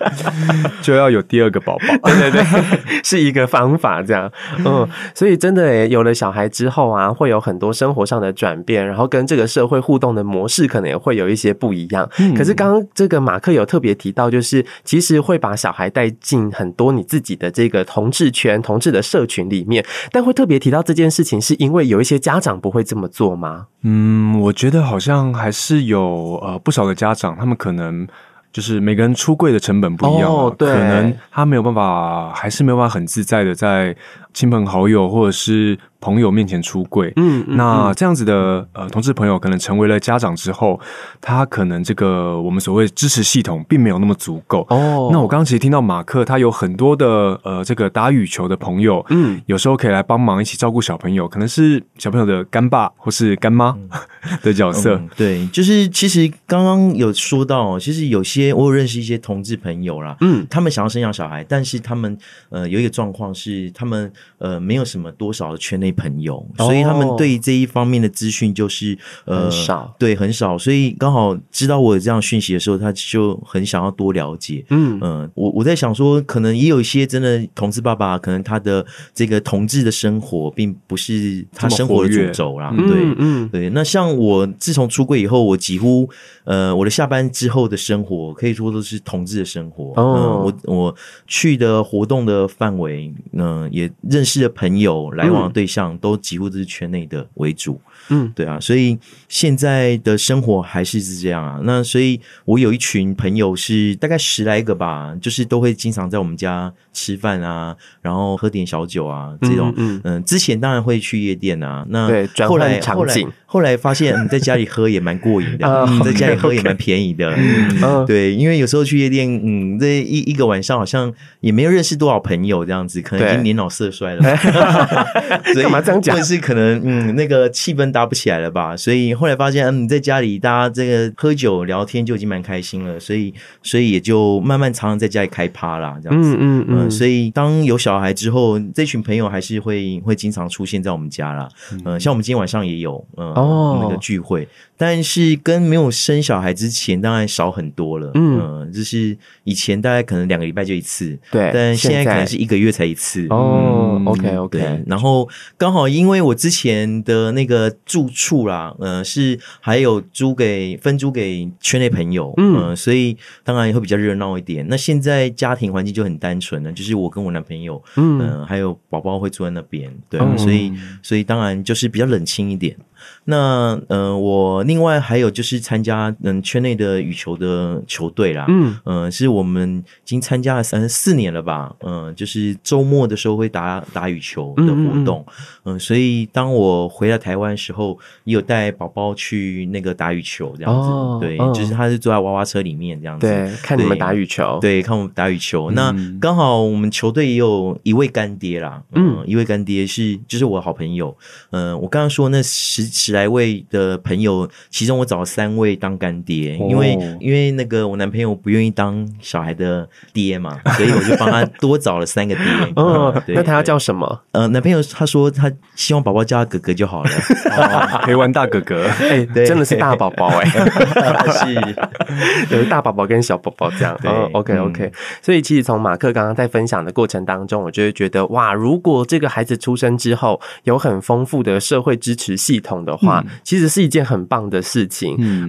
[0.82, 2.10] 就要有第二个宝宝。
[2.12, 4.30] 对对对，是一个方法这样。
[4.64, 12.08] 嗯，所以真的诶，有了小孩之后啊，会有很多生活上的转变，然后跟这个社会互动的模式可能也会有一些不一样。
[12.18, 22.57] 嗯，可是刚刚这个马克有特别提到，就是其实会把小孩带进很多你自己的这个同志圈、同志的社群里面，但会特别提到这件事情，是因为有一些家长。
[22.58, 23.66] 不会这么做吗？
[23.82, 28.06] 嗯，我觉得好像还是有呃不少的家长，他们可能
[28.52, 33.94] 就是每个人出柜的成本不一样，哦，对，可能他没有办法，还是没有办法很自在的在
[34.32, 35.78] 亲朋好友或者是。
[36.00, 40.78] 朋友面前出柜，嗯，嗯，那这样子的呃，同志朋友可能成为了家长之后，
[41.20, 45.08] 他可能这个我们所谓支持系统并没有那么足够哦。
[45.10, 53.76] 那我刚刚其实听到马克他有很多的呃，这个打羽球的朋友，嗯，有时候可以来帮忙一起照顾小朋友，可能是小朋友的干爸或是干妈
[54.40, 54.94] 的角色。
[54.94, 62.16] 嗯、对，就是其实刚刚有说到，其实有些我有认识一些同志朋友啦，嗯，他们想要生养小孩，但是他们
[62.50, 65.88] 呃有一个状况是，他们呃没有什么多少的圈内。
[65.98, 74.64] 朋友，所以他们对这一方面的资讯就是呃很少，对很少，所以刚好知道我有这样讯息的时候，他就很想要多了解。
[74.70, 82.72] 嗯嗯、呃，我我在想说，可能也有一些真的同志爸爸，可能他的这个同志的生活并不是他生活的主轴啦。
[82.76, 83.70] 对嗯，嗯对。
[83.70, 86.08] 那像我自从出柜以后，我几乎
[86.44, 89.94] 呃我的下班之后的生活可以说都是同志的生活。
[90.00, 90.94] 哦，呃、我我
[91.26, 95.88] 去的活动的范围，嗯、呃，也认识的朋友来往的对象。
[96.00, 98.96] 都几乎都是圈内的为主，嗯，对啊，所以
[99.28, 101.58] 现在的生活还是是这样啊。
[101.64, 110.00] 那所以我有一群朋友是大概十来个吧，就是都会经常在我们家吃饭啊，然后喝点小酒啊，这种，嗯。
[110.04, 110.24] 嗯。
[110.24, 113.14] 之前当然会去夜店啊，那对，后来后来
[113.46, 118.06] 后来发现在家里喝也蛮过瘾的， 在家里喝也蛮便宜的， 嗯。
[118.06, 124.36] 对，因为有时候去夜店，嗯，这一一个晚上好像也没有认识多少朋友这样子，可能已经年老色衰了，
[125.52, 125.62] 所以。
[125.62, 126.14] 干嘛这样讲？
[126.14, 128.76] 或者是可能嗯，那个气氛搭不起来了吧？
[128.76, 133.32] 所以后来发现，嗯，在家里大家这个喝酒聊天就已经蛮开心了，所以
[133.62, 136.34] 所以也就慢慢常常在家里开趴啦，这样子。
[136.38, 136.90] 嗯嗯嗯。
[136.90, 141.48] 所以当有小孩之后，这群朋友还是会会经常出现在我们家啦。
[141.84, 144.46] 嗯，像我们今天晚上也有嗯哦那个聚会，
[144.78, 148.12] 但是跟没有生小孩之前当然少很多了。
[148.14, 153.26] 嗯，就是以前大概可能两个礼拜就一次，对，但现在可能是一个月才一次。
[153.28, 154.84] 哦，OK OK。
[154.86, 164.64] 然后刚好因为我之前的那个住处啦，呃，是还有租给分租给圈内朋友，嗯，所以当然也会比较热闹一点。
[164.68, 170.72] 那现在家庭环境就很单纯了，就是我跟我男朋友，嗯，还有宝宝会住在那边，对，所以
[171.02, 172.76] 所以当然就是比较冷清一点。
[173.24, 178.76] 那呃，我另外还有就是参加嗯圈内的羽球的球队啦，嗯。
[178.84, 185.24] 呃，是我们已经参加了三四年了吧，嗯、呃，就是周末的时候会打打羽球的活动，
[185.64, 195.70] 嗯、呃，所以当我回到台湾的时候，也有带宝宝去那个打羽球这样子，哦、对，哦、就是他是坐在娃娃车里面这样子，对，看你们打羽球，对，看我们打羽球。
[195.70, 201.14] 嗯、那刚好我们球队也有一位干爹啦，嗯，一位干爹是就是我好朋友，
[201.50, 212.44] 嗯、呃，我刚刚说那十十来位的朋友，其中我找了三位当干爹，因为因为那个我男朋友不愿意当小孩的爹嘛，所以我就帮他多找了三个爹。
[212.76, 214.22] 哦，那他要叫什么？
[214.32, 217.10] 呃，男朋友他说他希望宝宝叫他哥哥就好了，
[218.04, 218.86] 陪玩大哥哥。
[218.86, 220.44] 哎，真的是大宝宝哎，
[221.44, 223.98] 是有大宝宝跟小宝宝这样。
[224.04, 224.90] 哦，OK OK。
[225.22, 235.16] 所以其实从马克刚刚在分享的过程当中，我就会觉得哇，如果这个孩子出生之后有很丰富的社会支持系统的话，其实是一件很棒的事情。
[235.18, 235.48] 嗯。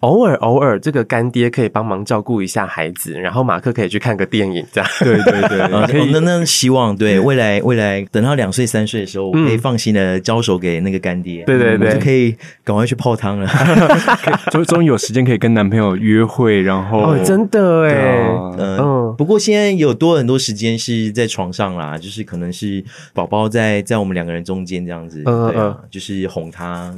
[0.00, 4.88] 偶尔偶尔，这个干爹可以帮忙照顾一下孩子，然后马克可以去看个电影，这样。
[5.00, 5.58] 对对对，
[5.90, 6.10] 可以。
[6.12, 11.42] 那那希望对未来未来等到两岁三岁的时候，我可以放心的交手给那个干爹。
[11.44, 13.48] 对对对，就可以赶快去泡汤了。
[14.52, 19.14] 终终于有时间可以跟男朋友约会，然后哦，真的哎，嗯。
[19.18, 26.94] 不过现在有多很多时间是在床上啦，就是可能是宝宝在在我们两个人中间这样子，对啊，就是哄他，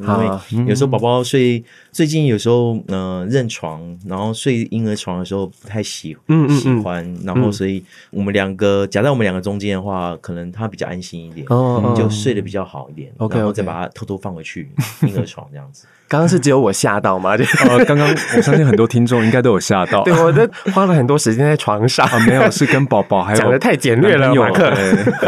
[0.51, 2.79] 因为有时候宝宝睡，最近有时候。
[2.91, 14.71] 嗯，认床，然后睡婴儿床的时候不太喜嗯喜欢，然后所以我们两个夹在我们两个中间的话，可能他比较安心一点，哦，就睡得比较好一点然后再把它偷偷放回去
[15.03, 15.87] 婴儿床这样子。
[16.11, 17.37] 刚刚是只有我吓到吗？
[17.69, 20.03] 呃， 刚刚我相信很多听众应该都有吓到。
[20.03, 22.05] 对，我都花了很多时间在床上。
[22.05, 24.73] 啊没有，是跟宝宝还有讲的太简略了，马克。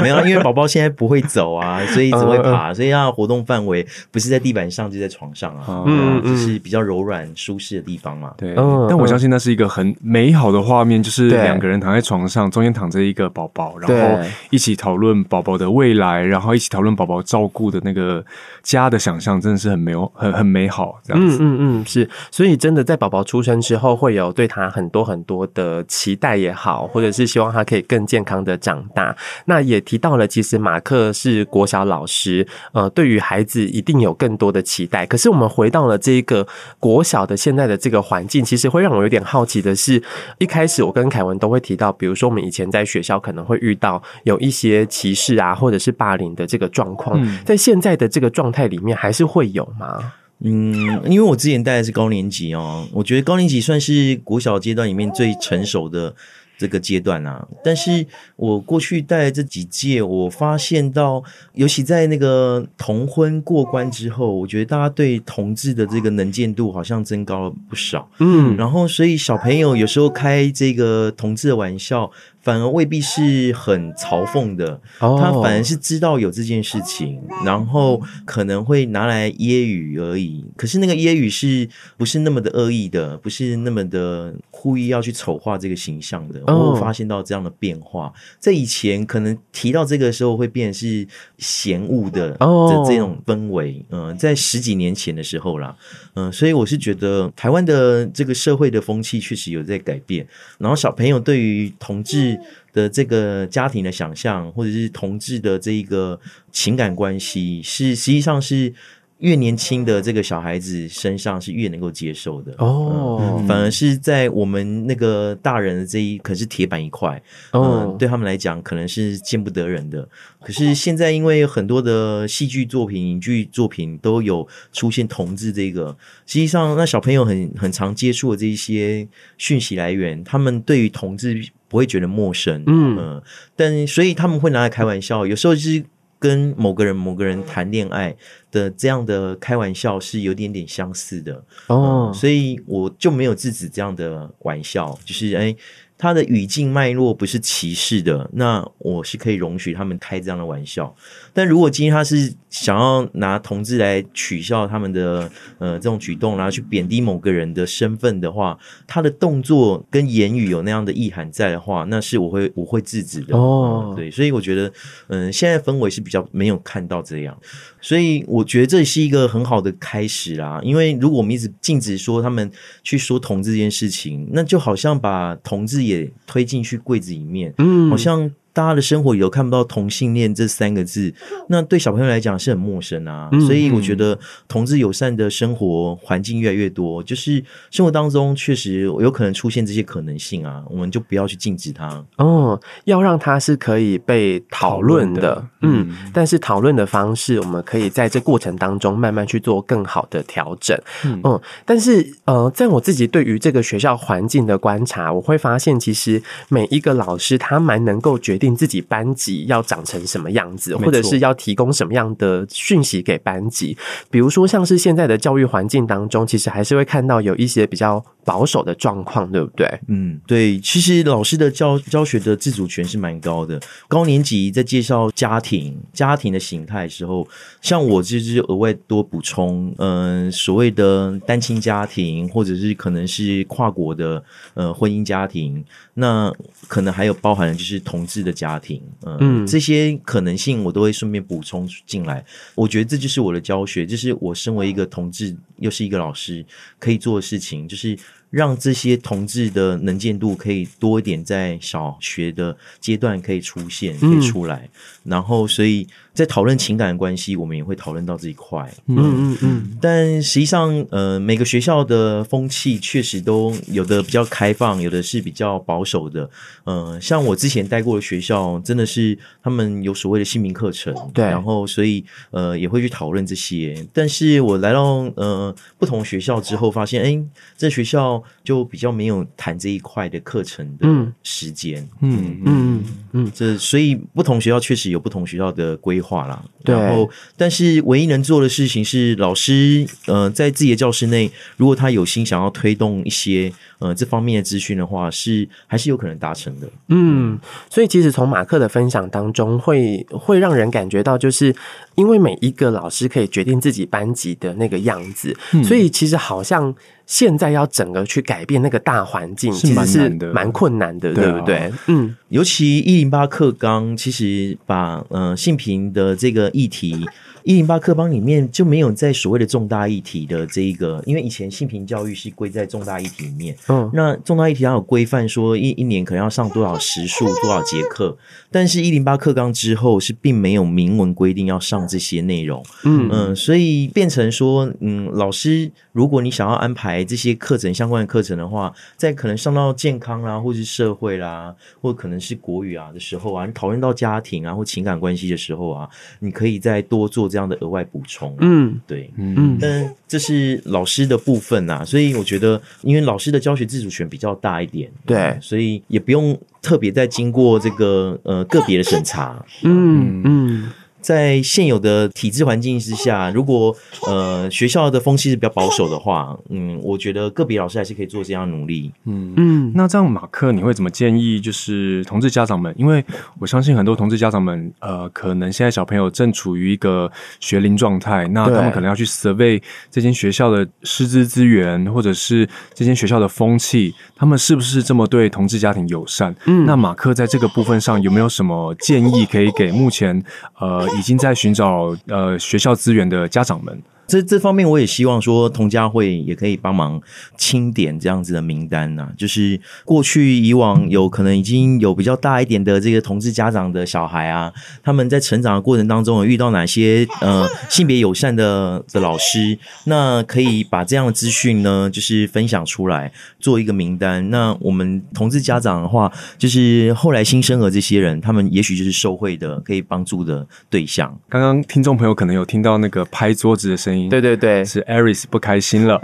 [0.03, 5.85] 没有，因为宝宝现在不会走啊， 所以只会爬，所以他的活动范围不是在地板上，就在床上啊。
[5.87, 8.33] 嗯，就是比较柔软舒适的地方嘛。
[8.37, 8.53] 对，
[8.89, 14.19] 但我相信那是一个很美好的画面，就是两个人躺在床上，中间躺着一个宝宝，然后
[14.51, 18.25] 一起讨论宝宝的未来，然后一起讨论宝宝照顾的那个
[18.65, 20.99] 家的想象，真的是很美，很很美好。
[21.05, 21.37] 这样子。
[21.37, 29.15] 嗯嗯嗯，是，所以真的在宝宝出生之后，会有对他很多很多的期待也好，或者是希望他可以更健康的长大。
[29.45, 35.05] 那也提到了，其实马克是国小老师，呃，对于孩子一定有更多的期待。
[35.05, 36.47] 可是我们回到了这个
[36.79, 40.03] 国小的现在的这个环境，其实会让我有点好奇的是，
[40.39, 50.13] 一开始我跟凯文都会提到，比如说我们以前在学校可能会遇到有一些歧视啊，或者是霸凌的这个状况，在现在的这个状态里面，还是会有吗？
[50.45, 56.15] 嗯，因为我之前带的是高年级哦，我觉得高年级算是国小阶段里面最成熟的
[56.59, 57.47] 这个阶段啊。
[57.63, 58.05] 但是
[58.37, 61.23] 我过去带的这几届，我发现到，
[61.55, 68.09] 尤其在那个同婚过关之后，我觉得大家对同志的这个能见度好像增高了不少。
[68.19, 72.11] 嗯，然后所以小朋友有时候开这个同志的玩笑。
[72.43, 80.45] 反而未必是很嘲讽的，他反而是知道有这件事情，然后可能会拿来揶揄而已。
[80.57, 86.43] 可是那个揶揄是不是那么的恶意的，不是那么的故意要去丑化这个形象的？
[86.47, 91.07] 我发现到这样的变化，在以前可能提到这个时候会变是
[91.39, 93.85] 嫌恶的的这种氛围。
[93.91, 95.77] 嗯，在十几年前的时候啦，
[96.15, 100.27] 嗯，所以我是觉得台湾的这个社会的风气确实有在改变，
[100.59, 102.32] 然后小朋友对于同志。
[102.73, 106.21] 的这个家庭的想象，或者是同志的这一个
[106.51, 108.73] 情感关系，是实际上是
[109.19, 117.23] 越年轻的这个小孩子身上是越能够接受的哦、嗯，反而是在我们那个大人的这一可是铁板一块
[117.53, 120.09] 哦、嗯，对他们来讲可能是见不得人的。
[120.41, 129.07] 可是现在因为很多的戏剧作品、影剧作品都有出现同志这个，实际上那小朋友很很常接触的这一些
[129.39, 131.49] 讯息来源，他们对于同志。
[131.73, 133.23] 不会觉得陌生，嗯，嗯，
[133.57, 135.83] 但所以他们会拿来开玩笑，有时候是
[136.19, 138.15] 跟某个人某个人谈恋爱
[138.51, 145.57] 的这样的开玩笑是有点点相似的哦、嗯，所以我就没有制止这样的玩笑，就是哎。
[146.03, 150.93] 他的语境脉络不是歧视的，那我是可以容许他们开这样的玩笑。
[151.33, 163.37] 但如果今天他是想要拿同志来取笑他们的呃这种举动，然后去贬低某个人的身份的话，他的动作跟言语有那样的意涵在的话，那是我会我会制止的。
[163.37, 164.67] 哦、嗯，对，所以我觉得
[165.07, 167.39] 嗯、呃，现在氛围是比较没有看到这样，
[167.81, 170.61] 所以我觉得这是一个很好的开始啦。
[170.65, 172.51] 因为如果我们一直禁止说他们
[172.83, 178.31] 去说同志这件事情，那就好像把同志也也推进去柜子里面，嗯，好像。
[178.53, 181.13] 大家的生活里都看不到同性恋这三个字，
[181.49, 183.29] 那对小朋友来讲是很陌生啊。
[183.33, 192.05] 嗯、所以我觉得同志友善的生活环境越来越多，就是生活当中确实有可能出现这些可能性啊，我们就不要去禁止它。
[192.17, 195.95] 哦，要让它是可以被讨论的，的，嗯。
[196.13, 200.79] 但是讨论的方式，我们可以在这过程当中慢慢去做更好的调整。
[201.05, 208.53] 嗯，嗯，但是呃，在我自己对于这个学校环境的观察，我会发现其实每一个老师他蛮能够决定。
[208.63, 213.77] 自己班级要长成什么样子，或者是要提供什么样的讯息给班级。
[214.09, 219.67] 比如说，像是现在的教育环境当中，其实还是会看到有一些比较保守的状况，对不对？
[219.87, 220.59] 嗯，对。
[220.61, 223.59] 其实老师的教教学的自主权是蛮高的。
[223.89, 227.27] 高年级在介绍家庭、家庭的形态的时候，
[227.61, 234.23] 像我就是额外多补充，嗯、呃，所谓的单亲家庭，或者是可能是跨国的
[234.55, 235.65] 呃婚姻家庭，
[235.95, 236.31] 那
[236.69, 238.33] 可能还有包含的就是同志的。
[238.33, 242.25] 家庭，呃、嗯，这些可能性我都会顺便补充进来。
[242.55, 246.45] 我觉得这就是我的教学，就是我身为一个同志，又是一个老师，
[246.79, 247.97] 可以做的事情，就是
[248.33, 254.71] 让这些同志的能见度可以多一点，在小学的阶段可以出现，可以出来。
[255.05, 258.71] 嗯、然后，所以在讨论情感的关系，我们也会讨论到这一块。
[258.87, 259.79] 嗯嗯嗯。
[259.81, 266.29] 但实际上，呃，每个学校的风气确实都有的比较开放，有的是比较保守的。
[266.65, 273.87] 呃，像我之前待过的学校，真的是他们有所谓的姓名课程，对，然后所以呃也会去讨论这些。
[273.93, 277.19] 但是我来到呃不同学校之后，发现哎，
[277.57, 280.87] 这学校就比较没有谈这一块的课程的
[281.23, 281.89] 时间。
[282.01, 286.43] 嗯嗯嗯嗯，这所以不同学校确实有不同学校的规划啦。
[286.65, 296.69] 然后但是唯一能做的事情是，老师呃在自己的教室内，如果他有心想要推动一些呃这方面的资讯的话，是还是有可能达成的。
[296.89, 297.39] 嗯，
[297.69, 301.55] 所以其实从马克的分享当中会，会会让人感觉到，就是
[301.97, 306.75] 因为每一个老师可以决定自己班级的那个样子，嗯、所以其实好像
[307.13, 311.71] 现在要整个去改变那个大环境，其实是蛮困难的，对不对？
[311.89, 317.07] 嗯，尤其一零八课纲，其实把呃性平的这个议题。
[317.45, 323.57] 一零八课纲里面就没有在所谓的重大议题的这一个，因为以前性平教育是归在重大议题里面。
[323.69, 328.17] 嗯，那重大议题它有规范说一一年可能要上多少时数、多少节课，
[328.51, 332.65] 但是一零八课纲之后是并没有明文规定要上这些内容。
[332.85, 345.89] 嗯嗯，所以变成说，嗯，老师如果你想要安排这些课程相关的课程的话，在可能上到健康啦，或是社会啦，或可能是国语啊的时候啊，你讨论到家庭啊或情感关系的时候啊，
[346.21, 347.32] 你可以再多做。
[347.33, 360.23] 这样的额外补充，嗯，对，嗯，但这是老师的部分呐，所以我觉得，因为老师的教学自主权比较大一点，对，所以也不用特别再经过这个呃个别的审查，嗯嗯。
[360.25, 360.71] 嗯
[361.03, 363.77] 在现有的体制环境之下，如果
[364.07, 368.93] 呃学校的风气是比较保守的话，嗯，我觉得个别老师还是可以做这样努力。
[369.05, 371.41] 嗯嗯，那这样马克你会怎么建议？
[371.41, 373.05] 就是同志家长们，因为
[373.41, 386.33] 我相信很多同志家长们，呃，可能现在小朋友正处于一个学龄状态，那他们可能要去 survey 这间学校的师资资源，或者是这间学校的风气，他们是不是这么对同志家庭友善？
[386.47, 390.23] 嗯，那马克在这个部分上有没有什么建议可以给目前
[390.61, 390.89] 呃？
[390.99, 393.83] 已经在寻找呃学校资源的家长们。
[394.07, 397.01] 这这方面我也希望说，同家会也可以帮忙
[397.37, 414.29] 清点这样子的名单呐、就是过去以往有可能已经有比较大一点的这个同志家长的小孩啊，他们在成长的过程当中有遇到哪些呃性别友善的的老师，那可以把这样的资讯呢，就是分享出来做一个名单。
[414.31, 421.19] 那我们同志家长的话，就是后来新生儿这些人，他们也许就是受惠的，可以帮助的对象。
[421.29, 426.01] 刚刚听众朋友可能有听到那个拍桌子的声音声音，对对对，是 Aris 不开心了，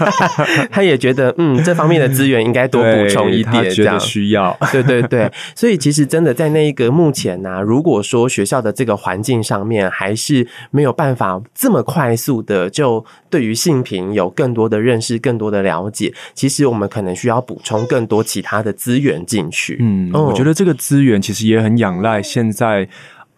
[0.70, 3.98] 他也觉得嗯，这方面的资源应该多补充一点，这样。
[4.00, 19.76] 需要， 对对对，所以其实真的在那一个目前呢、啊，如果说学校的这个环境上面还是没有办法这么快速的就对于性平有更多的认识、更多的了解，其实我们可能需要补充更多其他的资源进去。
[19.80, 22.88] 嗯，我觉得这个资源其实也很仰赖现在。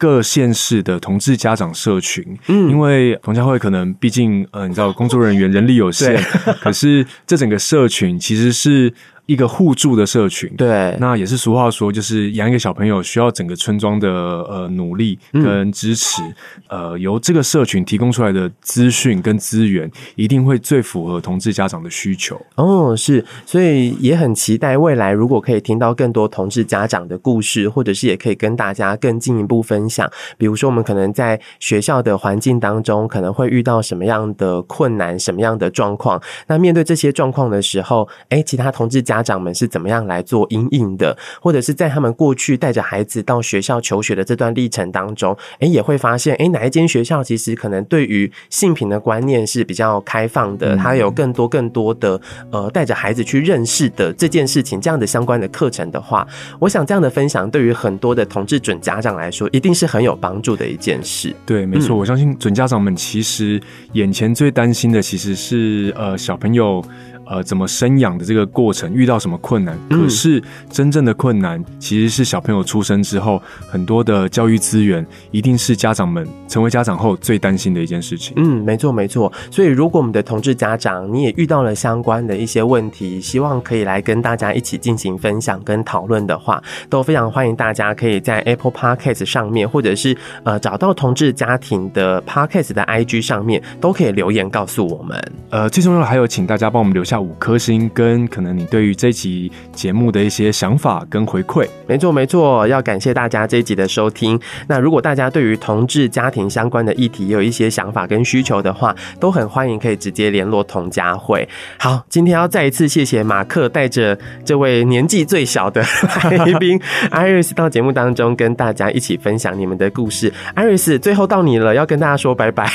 [0.01, 6.17] 各县市的同志家长社群，嗯，因为同家会可能毕竟，呃，你知道工作人员人力有限，
[6.63, 8.93] 可是这整个社群其实是。
[9.31, 16.21] 一个互助的社群，对，那也是俗话说，就是养一个小朋友需要整个村庄的呃努力跟支持，
[16.67, 22.45] 嗯、呃，由这个社群提供出来的资讯跟资源，一定会最符合同志家长的需求。
[22.57, 56.27] 哦，是，所以也很期待未来如果可以听到更多同志家长的故事，或者是也可以跟大家更进一步分享，比如说我们可能在学校的环境当中，可能会遇到什么样的困难，什么样的状况，那面对这些状况的时候，哎，其他同志家长们是怎么样来做阴影的，或者是在他们过去带着孩子到学校求学的这段历程当中，诶，也会发现，诶，哪一间学校其实可能对于性平的观念是比较开放的，他有更多更多的呃带着孩子去认识的这件事情，这样的相关的课程的话，
[56.59, 61.35] 我想这样的分享对于很多的同志准家长来说，一定是很有帮助的一件事。
[61.47, 63.61] 对，没错，嗯，我相信准家长们其实
[63.93, 66.83] 眼前最担心的其实是呃小朋友。
[67.31, 69.79] 呃，怎么生养的这个过程遇到什么困难？
[69.89, 78.35] 可是真正的困难其实是小朋友出生之后，很多的教育资源一定是家长们成为家长后最担心的一件事情。
[78.37, 79.33] 嗯，没错没错。
[79.49, 95.33] 所以如果我们的同志家长你也遇到了相关的一些问题，希望可以来跟大家一起进行分享跟讨论的话，都非常欢迎大家可以在 Apple Podcast 上面，或者是呃找到同志家庭的 Podcast 的 IG 上面，都可以留言告诉我们。
[95.51, 97.20] 呃，最重要的还有，请大家帮我们留下。
[97.21, 104.39] 五颗星跟可能你对于这期节目的一些想法跟回馈，没错没错，要感谢大家这一集的收听。
[104.67, 111.49] 那如果大家对于同志家庭相关的议题也有一些想法跟需求的话，都很欢迎可以直接联络同家会。
[111.79, 115.83] 好，今天要再一次谢谢马克带着这位年纪最小的
[116.37, 120.33] 来宾 Iris 到节目当中跟大家一起分享你们的故事。
[120.57, 122.67] Iris 最后到你了，要跟大家说拜拜。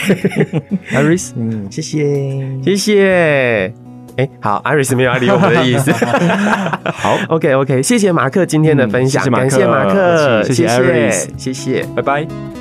[0.92, 3.85] Iris， 嗯，谢谢，谢谢。
[4.18, 5.92] 哎、欸，好，Iris 没有要理我们的意思。
[6.92, 12.55] 好， OK，OK，okay, okay, 谢谢马克今天的分享，嗯、谢谢，感谢马克，谢谢，谢谢，拜拜。